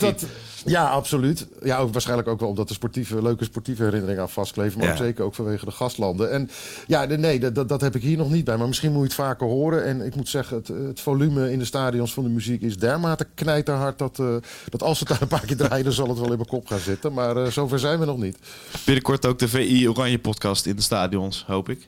ja, 0.65 0.89
absoluut. 0.89 1.48
Ja, 1.63 1.78
ook 1.78 1.91
waarschijnlijk 1.91 2.28
ook 2.28 2.39
wel 2.39 2.50
omdat 2.50 2.69
er 2.69 2.76
sportieve, 2.76 3.22
leuke 3.22 3.43
sportieve 3.43 3.84
herinneringen 3.84 4.22
aan 4.22 4.30
vastkleven. 4.30 4.78
Maar 4.78 4.88
Ja. 4.88 4.93
ook 4.93 4.98
zeker 5.00 5.24
ook 5.24 5.36
vanwege 5.36 5.65
de 5.65 5.72
gastlanden. 5.72 6.32
En 6.32 6.50
ja, 6.88 7.08
de- 7.08 7.17
nee, 7.17 7.39
dat, 7.39 7.56
dat, 7.56 7.69
dat 7.69 7.82
heb 7.82 7.95
ik 7.95 8.02
hier 8.02 8.17
nog 8.17 8.30
niet 8.32 8.45
bij. 8.45 8.58
Maar 8.58 8.67
misschien 8.67 8.89
moet 8.91 9.00
je 9.02 9.06
het 9.08 9.13
vaker 9.15 9.48
horen. 9.48 9.86
En 9.86 10.02
ik 10.02 10.15
moet 10.15 10.30
zeggen, 10.30 10.58
het, 10.58 10.67
het 10.67 11.00
volume 11.00 11.52
in 11.52 11.60
de 11.60 11.65
stadions 11.65 12.13
van 12.13 12.24
de 12.24 12.30
muziek 12.30 12.62
is 12.62 12.78
dermate 12.78 13.28
knijterhard... 13.36 13.98
dat, 13.98 14.19
eh, 14.19 14.36
dat 14.69 14.84
als 14.84 15.00
het 15.00 15.08
daar 15.08 15.22
een 15.22 15.28
paar 15.28 15.45
keer 15.45 15.58
draaien, 15.58 15.84
dan 15.84 15.93
zal 15.93 16.08
het 16.08 16.17
wel 16.19 16.32
in 16.32 16.38
mijn 16.38 16.50
kop 16.50 16.67
gaan 16.67 16.80
zitten. 16.80 17.13
Maar 17.13 17.38
eh, 17.38 17.52
zover 17.52 17.80
zijn 17.80 18.00
we 18.00 18.06
nog 18.06 18.17
niet. 18.17 18.38
Binnenkort 18.86 19.26
ook 19.26 19.39
de 19.39 19.48
VI 19.48 19.89
Oranje 19.89 20.19
podcast 20.19 20.65
in 20.65 20.76
de 20.76 20.82
stadions, 20.82 21.43
hoop 21.48 21.69
ik. 21.69 21.88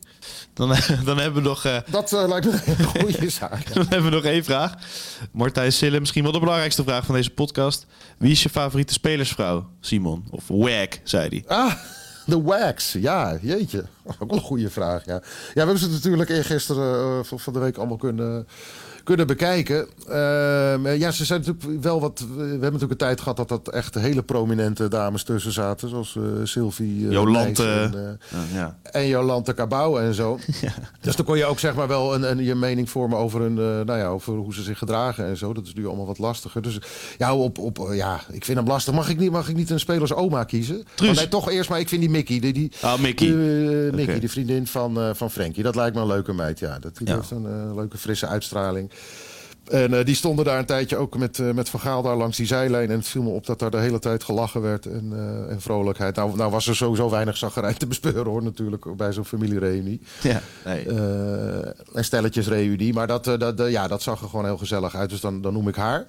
Dan, 0.54 0.68
dan 1.06 1.18
hebben 1.18 1.42
we 1.44 1.48
nog... 1.50 1.66
eh, 1.66 1.78
Dat 1.90 2.12
lijkt 2.12 2.46
me 2.46 2.60
een 2.78 2.84
goede 2.86 3.30
zaak. 3.40 3.74
Dan 3.74 3.86
hebben 3.90 4.10
we 4.10 4.16
nog 4.16 4.24
één 4.26 4.44
vraag. 4.44 4.74
Martijn 5.32 5.72
Sille, 5.74 6.00
misschien 6.00 6.24
wel 6.24 6.32
de 6.32 6.40
belangrijkste 6.40 6.84
vraag 6.84 7.06
van 7.06 7.16
deze 7.16 7.30
podcast. 7.30 7.86
Wie 8.18 8.32
is 8.32 8.44
je 8.44 8.50
favoriete 8.62 8.94
spelersvrouw, 8.94 9.70
Simon? 9.80 10.26
Of 10.30 10.44
WAG, 10.48 10.88
zei 11.04 11.28
hij. 11.30 11.44
Ah, 11.58 11.74
de 12.26 12.42
wax. 12.42 12.92
Ja, 12.92 13.38
jeetje. 13.42 13.86
Ook 14.04 14.30
wel 14.30 14.38
een 14.38 14.44
goede 14.44 14.70
vraag, 14.70 15.06
ja. 15.06 15.14
Ja, 15.14 15.22
we 15.54 15.60
hebben 15.60 15.78
ze 15.78 15.90
natuurlijk 15.90 16.30
eergisteren 16.30 17.26
van, 17.26 17.40
van 17.40 17.54
de 17.54 17.60
week 17.60 17.78
allemaal 17.78 17.98
kunnen, 17.98 18.48
kunnen 19.04 19.28
bekijken. 19.28 19.88
Ehm, 20.08 20.88
ja, 20.88 21.12
ze 21.12 21.26
zijn 21.26 21.40
natuurlijk 21.46 21.84
wel 21.84 22.00
wat... 22.00 22.20
We 22.36 22.42
hebben 22.42 22.60
natuurlijk 22.62 22.92
een 22.92 22.98
tijd 22.98 23.20
gehad 23.22 23.38
dat 23.38 23.50
dat 23.50 23.70
echt 23.70 23.96
hele 23.96 24.24
prominente 24.24 24.88
dames 24.88 25.24
tussen 25.24 25.52
zaten. 25.52 25.90
Zoals 25.90 26.16
eh, 26.16 26.24
Sylvie 26.44 27.06
eh, 27.06 27.12
Jolante. 27.12 27.68
En, 27.72 28.20
eh, 28.30 28.40
Ja. 28.54 28.78
en 28.84 29.08
Jolante 29.08 29.54
Cabau 29.54 30.02
en 30.02 30.14
zo. 30.14 30.40
Dus 31.02 31.16
dan 31.16 31.26
kon 31.26 31.38
je 31.38 31.46
ook 31.46 31.60
zeg 31.60 31.76
maar 31.76 31.88
wel 31.88 32.16
een, 32.16 32.32
een, 32.32 32.44
je 32.44 32.56
mening 32.56 32.90
vormen 32.90 33.18
over, 33.18 33.42
een, 33.42 33.58
eh, 33.58 33.86
nou 33.86 33.98
ja, 34.00 34.08
over 34.08 34.34
hoe 34.34 34.54
ze 34.54 34.62
zich 34.64 34.78
gedragen 34.78 35.26
en 35.26 35.38
zo. 35.38 35.54
Dat 35.54 35.66
is 35.66 35.74
nu 35.74 35.88
allemaal 35.88 36.06
wat 36.06 36.18
lastiger. 36.18 36.62
Dus 36.62 36.80
ja, 37.18 37.36
op, 37.36 37.58
op, 37.58 37.80
eh, 37.90 37.96
ja 37.98 38.20
ik 38.32 38.46
vind 38.46 38.58
hem 38.58 38.68
lastig. 38.68 38.94
Mag 38.94 39.10
ik 39.10 39.18
niet, 39.18 39.32
mag 39.32 39.50
ik 39.50 39.56
niet 39.56 39.70
een 39.70 39.80
spelers 39.80 40.14
oma 40.14 40.44
kiezen? 40.44 40.84
Oh, 41.04 41.12
nee, 41.12 41.28
toch 41.28 41.50
eerst 41.52 41.70
maar. 41.70 41.80
Ik 41.80 41.90
vind 41.90 42.02
die 42.02 42.10
Mickey. 42.10 42.40
Die, 42.40 42.54
die, 42.54 42.72
Ah, 42.82 43.00
Mickey. 43.00 43.28
die, 43.28 43.36
eh, 43.36 43.92
Mickey, 43.94 44.04
Oké. 44.14 44.20
de 44.20 44.30
vriendin 44.30 44.68
van, 44.68 45.00
eh 45.00 45.10
van 45.14 45.32
Frankie. 45.32 45.64
Dat 45.64 45.76
lijkt 45.76 45.96
me 45.96 46.02
een 46.02 46.08
leuke 46.08 46.34
meid, 46.34 46.60
ja. 46.60 46.80
Dat, 46.80 46.98
die 46.98 47.08
Ja. 47.08 47.16
heeft 47.16 47.32
een 47.32 47.46
eh, 47.46 47.76
leuke 47.76 47.98
frisse 47.98 48.28
uitstraling. 48.28 48.91
En 49.72 49.94
eh, 49.94 50.06
die 50.06 50.16
stonden 50.16 50.46
daar 50.46 50.60
een 50.60 50.66
tijdje 50.66 50.98
ook 50.98 51.18
met, 51.18 51.40
eh, 51.40 51.52
met 51.52 51.70
Van 51.70 51.80
Gaal 51.80 52.02
daar 52.02 52.16
langs 52.16 52.38
die 52.38 52.46
zijlijn. 52.46 52.90
En 52.90 52.98
het 52.98 53.08
viel 53.08 53.22
me 53.22 53.30
op 53.30 53.46
dat 53.46 53.60
daar 53.60 53.72
de 53.72 53.78
hele 53.78 54.00
tijd 54.00 54.24
gelachen 54.24 54.62
werd 54.62 54.86
en, 54.86 55.12
eh, 55.14 55.52
en 55.52 55.62
vrolijkheid. 55.62 56.16
Nou, 56.16 56.36
nou 56.36 56.52
was 56.52 56.68
er 56.68 56.76
sowieso 56.76 57.10
weinig 57.10 57.38
zaggerijn 57.38 57.78
te 57.78 57.88
bespeuren 57.88 58.26
hoor, 58.26 58.44
natuurlijk, 58.44 58.96
bij 58.96 59.14
zo'n 59.14 59.26
familiereunie. 59.26 60.02
ja. 60.22 60.42
Nee. 60.66 60.86
En 61.94 62.04
stelletjes 62.04 62.48
reunie. 62.48 62.94
Maar 62.94 63.08
dat, 63.08 63.24
dat, 63.24 63.62
ja, 63.70 63.88
dat 63.88 64.02
zag 64.02 64.22
er 64.22 64.30
gewoon 64.30 64.46
heel 64.46 64.58
gezellig 64.58 64.96
uit. 64.96 65.10
Dus 65.10 65.22
dan, 65.22 65.42
dan 65.42 65.54
noem 65.54 65.68
ik 65.68 65.76
haar. 65.76 66.06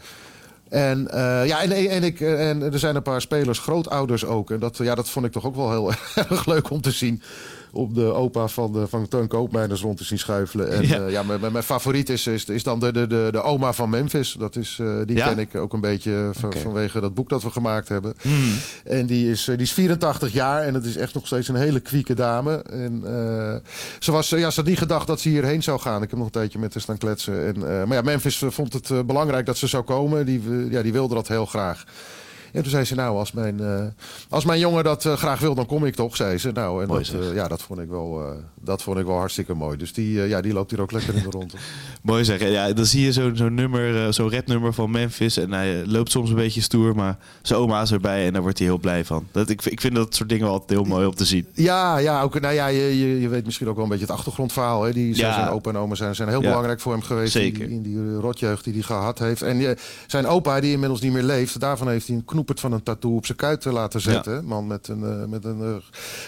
En, 0.69 1.09
ja, 1.47 1.63
en, 1.63 1.73
en, 1.73 2.03
ik, 2.03 2.21
en 2.21 2.63
er 2.63 2.79
zijn 2.79 2.97
een 2.97 3.03
paar 3.03 3.21
spelers, 3.21 3.59
grootouders 3.59 4.25
ook. 4.25 4.51
En 4.51 4.59
dat, 4.59 4.77
ja, 4.77 4.95
dat 4.95 5.09
vond 5.09 5.27
ik 5.27 5.33
toch 5.33 5.45
ook 5.45 5.57
wel 5.57 5.71
heel 5.71 5.93
erg 6.29 6.47
leuk 6.47 6.71
om 6.71 6.81
te 6.81 6.91
zien. 6.91 7.23
Op 7.73 7.95
de 7.95 8.13
opa 8.13 8.49
van, 8.49 8.73
de, 8.73 8.87
van 8.87 9.09
Teun 9.09 9.27
Koopmeiners 9.29 9.81
rond 9.81 9.97
te 9.97 10.05
zien 10.05 10.19
schuifelen. 10.19 10.71
En 10.71 10.87
Ja. 10.87 10.97
ja, 10.97 11.07
ja 11.09 11.23
mijn, 11.23 11.63
favoriet 11.63 12.09
is, 12.09 12.27
is, 12.27 12.45
is 12.45 12.63
dan 12.63 12.81
de, 12.81 12.93
de, 12.93 13.07
de, 13.07 13.29
de 13.33 13.43
oma 13.43 13.73
van 13.73 13.91
Memphis. 13.91 14.37
Dat 14.39 14.57
is, 14.57 14.79
eh, 14.81 14.87
die 15.07 15.17
Ja? 15.17 15.29
ken 15.29 15.39
ik 15.39 15.55
ook 15.55 15.73
een 15.73 15.81
beetje 15.81 16.31
van, 16.33 16.49
Oké. 16.49 16.59
vanwege 16.59 17.01
dat 17.01 17.15
boek 17.15 17.29
dat 17.29 17.43
we 17.43 17.51
gemaakt 17.51 17.89
hebben. 17.89 18.15
Hmm. 18.23 18.53
En 18.85 19.07
die 19.07 19.31
is, 19.31 19.49
eh, 19.49 19.55
die 19.57 19.65
is 19.67 19.73
84 19.73 20.33
jaar 20.33 20.63
en 20.63 20.75
het 20.75 20.85
is 20.85 20.97
echt 20.97 21.15
nog 21.15 21.27
steeds 21.27 21.49
een 21.49 21.55
hele 21.55 21.81
kwieke 21.81 22.15
dame. 22.15 22.57
En 22.57 23.03
eh, 23.05 23.71
ze, 23.99 24.13
was, 24.13 24.33
eh, 24.33 24.39
ja, 24.41 24.51
ze 24.51 24.61
had 24.61 24.69
niet 24.69 24.79
gedacht 24.79 25.07
dat 25.07 25.21
ze 25.21 25.29
hierheen 25.29 25.63
zou 25.63 25.81
gaan. 25.81 26.03
Ik 26.03 26.09
heb 26.11 26.19
nog 26.19 26.27
een 26.27 26.33
tijdje 26.33 26.59
met 26.59 26.73
haar 26.73 26.83
staan 26.83 26.99
kletsen. 26.99 27.47
En, 27.47 27.55
eh, 27.57 27.85
maar 27.87 27.97
ja, 27.97 28.03
Memphis 28.03 28.43
eh, 28.43 28.51
vond 28.51 28.73
het 28.73 28.91
eh, 28.91 29.01
belangrijk 29.03 29.47
dat 29.47 29.57
ze 29.57 29.67
zou 29.67 29.83
komen. 29.83 30.27
Die, 30.27 30.43
eh, 30.49 30.71
ja, 30.73 30.83
die 30.83 30.93
wilde 30.93 31.15
dat 31.15 31.29
heel 31.29 31.47
graag. 31.47 31.85
En 32.53 32.63
toen 32.63 32.71
zei 32.71 32.85
ze, 32.85 32.95
nou, 32.95 33.17
als 33.17 33.33
mijn, 33.33 33.61
eh, 33.61 33.85
als 34.29 34.45
mijn 34.45 34.59
jongen 34.59 34.85
dat 34.85 35.05
eh, 35.05 35.13
graag 35.13 35.41
wil, 35.41 35.55
dan 35.55 35.67
kom 35.67 35.85
ik 35.85 35.95
toch, 35.95 36.17
zei 36.17 36.39
ze. 36.39 36.51
Nou, 36.53 36.83
en 36.83 36.89
Mooi 36.89 37.05
dat, 37.13 37.21
eh, 37.23 37.35
ja, 37.35 37.49
dat, 37.49 37.63
vond 37.63 37.81
ik 37.81 37.89
wel, 37.89 38.23
dat 38.61 38.83
vond 38.83 38.99
ik 38.99 39.07
wel 39.07 39.17
hartstikke 39.17 39.55
mooi. 39.55 39.77
Dus 39.77 39.93
die, 39.93 40.13
ja, 40.21 40.41
die 40.41 40.53
loopt 40.53 40.71
hier 40.71 40.81
ook 40.81 40.93
lekker 40.93 41.15
in 41.15 41.23
de 41.23 41.31
ronde. 41.31 41.55
Mooi 42.03 42.25
zeggen. 42.25 42.51
Ja, 42.51 42.73
dan 42.73 42.85
zie 42.85 43.05
je 43.05 43.13
zo'n 43.13 43.37
zo'n 43.37 43.55
nummer, 43.55 44.15
zo'n 44.15 44.31
rapnummer 44.31 44.73
van 44.75 44.91
Memphis. 44.91 45.37
En 45.37 45.53
hij 45.53 45.87
loopt 45.87 46.11
soms 46.11 46.31
een 46.31 46.37
beetje 46.37 46.61
stoer, 46.61 46.95
maar 46.97 47.17
zijn 47.43 47.59
oma 47.61 47.83
is 47.83 47.93
erbij 47.93 48.27
en 48.27 48.33
daar 48.33 48.43
wordt 48.43 48.59
hij 48.59 48.67
heel 48.67 48.79
blij 48.79 49.05
van. 49.05 49.27
Dat, 49.33 49.49
ik, 49.49 49.65
ik 49.65 49.81
vind 49.81 49.95
dat 49.95 50.15
soort 50.15 50.29
dingen 50.29 50.45
wel 50.45 50.53
altijd 50.53 50.71
heel 50.79 50.89
mooi 50.89 51.07
om 51.07 51.15
te 51.15 51.25
zien. 51.25 51.47
Ja, 51.55 51.99
ja, 51.99 52.23
ook, 52.23 52.41
nou 52.41 52.55
ja 52.55 52.67
je, 52.67 52.99
je, 52.99 53.21
je 53.21 53.29
weet 53.29 53.45
misschien 53.45 53.69
ook 53.69 53.75
wel 53.75 53.85
een 53.85 53.91
beetje 53.91 54.07
het 54.07 54.15
achtergrondverhaal. 54.15 54.83
Hè? 54.83 54.93
Die, 54.93 55.17
Ja. 55.17 55.35
Zijn 55.35 55.49
opa 55.49 55.71
en 55.71 55.77
oma 55.77 55.95
zijn, 55.95 56.15
zijn 56.15 56.29
heel 56.29 56.43
Ja. 56.43 56.49
belangrijk 56.49 56.81
voor 56.81 56.93
hem 56.93 57.03
geweest 57.03 57.33
Zeker. 57.33 57.63
In, 57.63 57.83
die, 57.83 57.95
in 57.97 58.05
die 58.09 58.21
rotjeugd 58.21 58.65
die 58.65 58.73
hij 58.73 58.83
gehad 58.83 59.19
heeft. 59.19 59.43
En 59.43 59.77
zijn 60.07 60.27
opa, 60.27 60.61
die 60.61 60.73
inmiddels 60.73 61.01
niet 61.01 61.13
meer 61.13 61.23
leeft, 61.23 61.61
daarvan 61.61 61.89
heeft 61.89 62.07
hij 62.07 62.17
een 62.17 62.25
knoepert 62.45 62.61
van 62.61 62.73
een 62.73 62.83
tattoo 62.83 63.17
op 63.17 63.27
zijn 63.27 63.39
kuit 63.39 63.67
eh, 63.67 63.73
laten 63.73 64.01
zetten. 64.01 64.45
Man 64.45 64.67
met 64.67 64.89
een, 64.89 65.05
eh, 65.05 65.25
met 65.29 65.45
een 65.45 65.63
eh, 65.63 65.75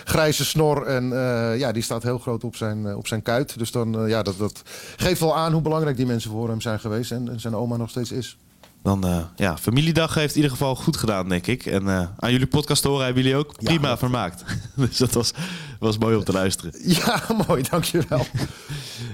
grijze 0.05 0.45
snor. 0.45 0.87
En 0.87 1.13
eh, 1.13 1.59
ja, 1.59 1.73
die 1.73 1.83
staat 1.83 2.03
heel 2.03 2.19
groot 2.19 2.45
op 2.45 2.57
zijn, 2.57 2.97
op 2.97 3.07
zijn 3.07 3.23
kuit. 3.23 3.59
Dus 3.59 3.71
dan, 3.71 4.09
ja, 4.09 4.23
dat, 4.23 4.39
dat 4.39 4.63
geeft 4.97 5.21
wel 5.21 5.37
aan 5.37 5.53
hoe 5.53 5.63
belangrijk 5.63 5.97
die 5.97 6.07
mensen 6.07 6.31
voor 6.31 6.49
hem 6.49 6.61
zijn 6.61 6.81
geweest. 6.81 7.11
En, 7.11 7.29
en 7.29 7.41
zijn 7.41 7.55
oma 7.55 7.77
nog 7.77 7.91
steeds 7.91 8.13
is. 8.13 8.37
Dan, 8.83 9.29
ja, 9.37 9.57
familiedag 9.57 10.15
heeft 10.15 10.31
in 10.31 10.43
ieder 10.43 10.51
geval 10.51 10.77
goed 10.77 10.97
gedaan, 10.97 11.29
denk 11.29 11.47
ik. 11.47 11.67
En 11.67 11.89
aan 12.19 12.33
jullie 12.33 12.47
podcast 12.47 12.83
te 12.83 12.89
horen 12.89 13.05
hebben 13.05 13.23
jullie 13.23 13.39
ook 13.39 13.63
prima 13.63 13.99
vermaakt. 13.99 14.45
dus 14.77 14.97
dat 14.97 15.13
was, 15.13 15.33
was 15.79 15.99
mooi 15.99 16.17
om 16.17 16.25
te 16.25 16.33
luisteren. 16.33 16.73
Ja, 16.83 17.23
mooi, 17.49 17.63
dankjewel. 17.71 18.27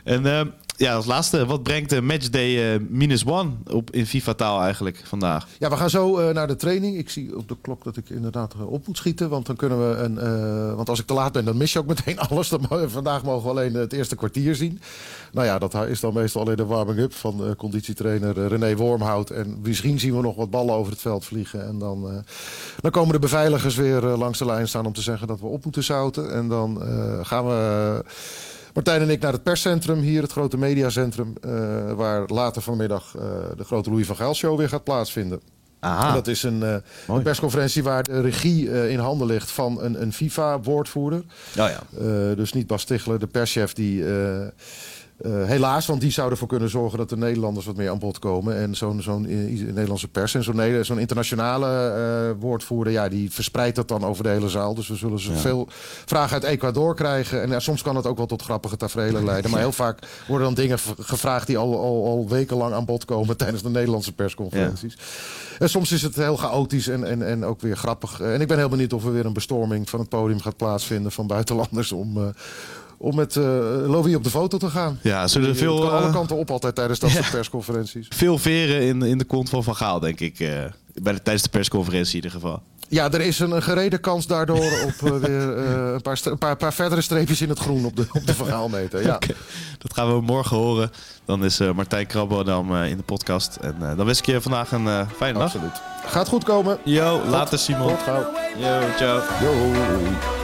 En 0.04 0.22
ja, 0.80 0.94
als 0.94 1.06
laatste, 1.06 1.46
wat 1.46 1.62
brengt 1.62 1.90
de 1.90 2.00
matchday 2.00 2.74
eh, 2.74 2.80
minus 2.88 3.24
one 3.26 3.50
op 3.70 3.90
in 3.90 4.06
FIFA-taal 4.06 4.62
eigenlijk 4.62 5.02
vandaag? 5.04 5.46
Ja, 5.58 5.70
we 5.70 5.76
gaan 5.76 5.90
zo 5.90 6.18
eh, 6.18 6.34
naar 6.34 6.46
de 6.46 6.56
training. 6.56 6.96
Ik 6.96 7.10
zie 7.10 7.36
op 7.36 7.48
de 7.48 7.56
klok 7.60 7.84
dat 7.84 7.96
ik 7.96 8.10
inderdaad 8.10 8.54
eh, 8.54 8.66
op 8.72 8.86
moet 8.86 8.96
schieten. 8.96 9.28
Want 9.28 9.46
dan 9.46 9.56
kunnen 9.56 9.90
we 9.90 9.96
een. 9.96 10.18
eh, 10.18 10.74
want 10.74 10.88
als 10.88 11.00
ik 11.00 11.06
te 11.06 11.14
laat 11.14 11.32
ben, 11.32 11.44
dan 11.44 11.56
mis 11.56 11.72
je 11.72 11.78
ook 11.78 11.86
meteen 11.86 12.18
alles. 12.28 12.48
Dan, 12.48 12.66
vandaag 12.86 13.22
mogen 13.24 13.42
we 13.44 13.50
alleen 13.50 13.74
het 13.74 13.92
eerste 13.92 14.16
kwartier 14.16 14.54
zien. 14.54 14.80
Nou 15.32 15.46
ja, 15.46 15.58
dat 15.58 15.74
is 15.88 16.00
dan 16.00 16.14
meestal 16.14 16.42
alleen 16.42 16.56
de 16.56 16.64
warming-up 16.64 17.14
van 17.14 17.44
eh, 17.44 17.50
conditietrainer 17.56 18.38
eh, 18.42 18.46
René 18.46 18.76
Wormhout. 18.76 19.30
En 19.30 19.58
misschien 19.62 19.98
zien 20.00 20.16
we 20.16 20.22
nog 20.22 20.36
wat 20.36 20.50
ballen 20.50 20.74
over 20.74 20.92
het 20.92 21.00
veld 21.00 21.24
vliegen. 21.24 21.66
En 21.66 21.78
dan, 21.78 22.08
eh, 22.10 22.16
dan 22.80 22.90
komen 22.90 23.12
de 23.12 23.18
beveiligers 23.18 23.76
weer 23.76 24.10
eh, 24.10 24.18
langs 24.18 24.38
de 24.38 24.44
lijn 24.46 24.68
staan 24.68 24.86
om 24.86 24.92
te 24.92 25.02
zeggen 25.02 25.26
dat 25.28 25.40
we 25.40 25.46
op 25.46 25.64
moeten 25.64 25.84
zouten. 25.84 26.32
En 26.32 26.48
dan 26.48 26.82
eh, 26.82 27.18
gaan 27.22 27.46
we. 27.46 28.04
Martijn 28.74 29.00
en 29.00 29.11
ik 29.11 29.20
naar 29.20 29.33
het 29.33 29.42
perscentrum 29.42 30.00
hier, 30.00 30.22
het 30.22 30.33
grote 30.33 30.56
mediacentrum. 30.56 31.35
eh, 31.40 31.92
waar 31.92 32.28
later 32.28 32.62
vanmiddag 32.62 33.14
eh, 33.16 33.22
de 33.56 33.64
grote 33.64 33.90
Louis 33.90 34.06
van 34.06 34.16
Gaal 34.16 34.35
show 34.35 34.59
weer 34.59 34.68
gaat 34.68 34.85
plaatsvinden. 34.85 35.40
Aha. 35.80 36.09
En 36.09 36.14
dat 36.14 36.26
is 36.26 36.42
een, 36.42 36.62
eh, 36.62 36.74
een 37.09 37.22
persconferentie 37.22 37.83
waar 37.83 38.02
de 38.02 38.20
regie 38.20 38.88
in 38.90 38.98
handen 38.98 39.26
ligt 39.26 39.50
van 39.50 39.83
een, 39.83 40.02
een 40.02 40.12
FIFA-woordvoerder. 40.12 41.24
Oh 41.59 41.68
ja. 41.68 41.80
Dus 42.35 42.52
niet 42.52 42.66
Bas 42.66 42.85
Tichler, 42.85 43.18
de 43.18 43.26
perschef, 43.26 43.72
die 43.72 44.04
eh, 45.20 45.44
helaas, 45.44 45.87
want 45.87 46.00
die 46.00 46.11
zou 46.11 46.30
ervoor 46.30 46.48
kunnen 46.48 46.68
zorgen 46.68 46.98
dat 46.98 47.09
de 47.09 47.16
Nederlanders 47.16 47.66
wat 47.66 47.76
meer 47.76 47.90
aan 47.90 47.98
bod 47.98 48.18
komen. 48.18 48.56
En 48.56 48.74
zo'n 48.74 49.02
zo'n 49.02 49.26
eh, 49.26 49.37
Nederlandse 49.61 50.09
pers 50.09 50.35
en 50.35 50.44
zo'n 50.85 50.98
internationale 50.98 51.66
eh, 51.66 52.40
woordvoerder, 52.40 52.92
ja, 52.92 53.09
die 53.09 53.30
verspreidt 53.33 53.76
dat 53.76 53.88
dan 53.88 54.04
over 54.04 54.22
de 54.22 54.28
hele 54.28 54.48
zaal. 54.48 54.74
Dus 54.74 54.88
we 54.88 54.96
zullen 54.96 55.20
zoveel 55.20 55.68
vragen 56.04 56.33
uit 56.33 56.44
Ecuador 56.44 56.94
krijgen. 56.94 57.42
En 57.42 57.48
ja, 57.48 57.59
soms 57.59 57.83
kan 57.83 57.96
het 57.96 58.06
ook 58.06 58.16
wel 58.16 58.26
tot 58.26 58.42
grappige 58.42 58.76
tafereelen 58.76 59.24
leiden. 59.24 59.50
Maar 59.50 59.61
heel 59.61 59.72
vaak 59.72 59.98
worden 60.28 60.46
dan 60.46 60.54
dingen 60.54 60.78
gevraagd 60.98 61.46
die 61.46 61.59
al, 61.59 61.78
al, 61.78 62.04
al 62.04 62.28
wekenlang 62.28 62.74
aan 62.74 62.85
bod 62.85 63.04
komen 63.04 63.37
tijdens 63.42 63.62
de 63.62 63.70
Nederlandse 63.70 64.12
persconferenties. 64.12 64.98
En 65.59 65.68
soms 65.68 65.92
is 65.92 66.02
het 66.02 66.16
heel 66.16 66.37
chaotisch 66.37 66.88
en, 66.88 67.04
en, 67.04 67.26
en 67.26 67.44
ook 67.44 67.61
weer 67.61 67.76
grappig. 67.76 68.20
En 68.20 68.40
ik 68.40 68.48
ben 68.48 68.59
heel 68.59 68.68
benieuwd 68.68 68.92
of 68.92 69.04
er 69.04 69.12
weer 69.12 69.26
een 69.26 69.33
bestorming 69.33 69.90
van 69.90 70.00
het 70.00 70.09
podium 70.09 70.40
gaat 70.40 70.56
plaatsvinden 70.56 71.12
van 71.12 71.26
buitenlanders 71.26 71.92
om, 71.92 72.33
om 73.02 73.14
met 73.14 73.34
Louis 73.86 74.14
op 74.14 74.24
de 74.24 74.30
foto 74.30 74.58
te 74.58 74.70
gaan. 74.70 74.98
Ja, 75.02 75.26
zullen 75.28 75.48
er 75.48 75.56
veel, 75.56 75.78
kan 75.80 75.90
alle 75.90 76.06
eh, 76.06 76.12
kanten 76.12 76.36
op 76.36 76.50
altijd 76.50 76.74
tijdens 76.74 76.98
dat 76.98 77.10
soort 77.10 77.30
persconferenties. 77.40 78.06
veel 78.10 78.38
veren 78.38 78.82
in, 78.82 79.02
in 79.02 79.18
de 79.18 79.24
kont 79.24 79.48
van 79.50 79.64
Van 79.64 79.76
Gaal, 79.76 80.00
denk 80.00 80.20
ik. 80.20 80.40
eh, 80.40 80.48
bij 80.94 81.12
de, 81.12 81.22
tijdens 81.22 81.42
de 81.42 81.48
persconferentie 81.50 82.16
in 82.18 82.24
ieder 82.24 82.40
geval. 82.40 82.62
Ja, 82.88 83.10
er 83.12 83.20
is 83.20 83.38
een, 83.38 83.50
een 83.50 83.62
gereden 83.62 84.00
kans 84.00 84.26
daardoor 84.26 84.64
op 84.86 85.20
weer 85.20 85.40
een, 85.58 86.02
paar, 86.02 86.20
een 86.24 86.38
paar, 86.38 86.56
paar 86.56 86.72
verdere 86.74 87.00
streepjes 87.00 87.40
in 87.40 87.48
het 87.48 87.58
groen 87.58 87.84
op 87.84 87.96
de, 87.96 88.06
op 88.12 88.26
de 88.26 88.34
verhaalmeter. 88.34 89.02
Ja. 89.02 89.18
Dat 89.82 89.94
gaan 89.94 90.14
we 90.14 90.20
morgen 90.20 90.56
horen. 90.56 90.90
Dan 91.24 91.44
is 91.44 91.58
Martijn 91.58 92.06
Krabberdam 92.06 92.74
eh 92.74 92.90
in 92.90 92.96
de 92.96 93.02
podcast. 93.02 93.56
En 93.60 93.76
dan 93.96 94.06
wens 94.06 94.18
ik 94.18 94.26
je 94.26 94.40
vandaag 94.40 94.72
een 94.72 95.06
fijne 95.16 95.38
dag. 95.38 95.42
Absoluut. 95.54 95.80
Gaat 96.06 96.28
goed 96.28 96.44
komen. 96.44 96.78
Yo, 96.84 97.20
later 97.28 97.58
Simon. 97.58 97.88
Tot 97.88 98.02
gauw. 98.02 98.26
Yo, 98.58 98.80
ciao. 98.96 99.22
Yo. 99.42 100.39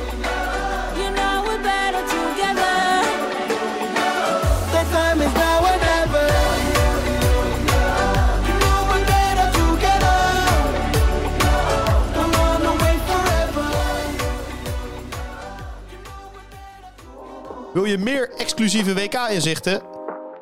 Wil 17.77 17.85
je 17.85 17.99
meer 17.99 18.31
exclusieve 18.37 18.95
WK-inzichten? 18.95 19.83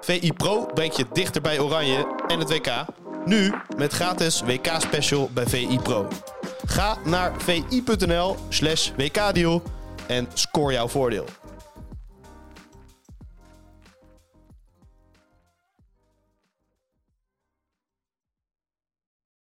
VI 0.01 0.33
Pro 0.33 0.67
brengt 0.75 0.97
je 0.97 1.07
dichter 1.13 1.43
bij 1.43 1.59
Oranje 1.59 2.07
en 2.27 2.39
het 2.39 2.49
WK. 2.49 2.85
Nu 3.25 3.53
met 3.77 3.93
gratis 3.93 4.43
WK-special 4.43 5.31
bij 5.33 5.47
VI 5.47 5.79
Pro. 5.83 6.09
Ga 6.65 6.97
naar 7.05 7.33
vi.nl 7.39 8.37
slash 8.49 8.91
WK-deal 8.97 9.63
en 10.07 10.29
score 10.35 10.73
jouw 10.73 10.89
voordeel. 10.89 11.25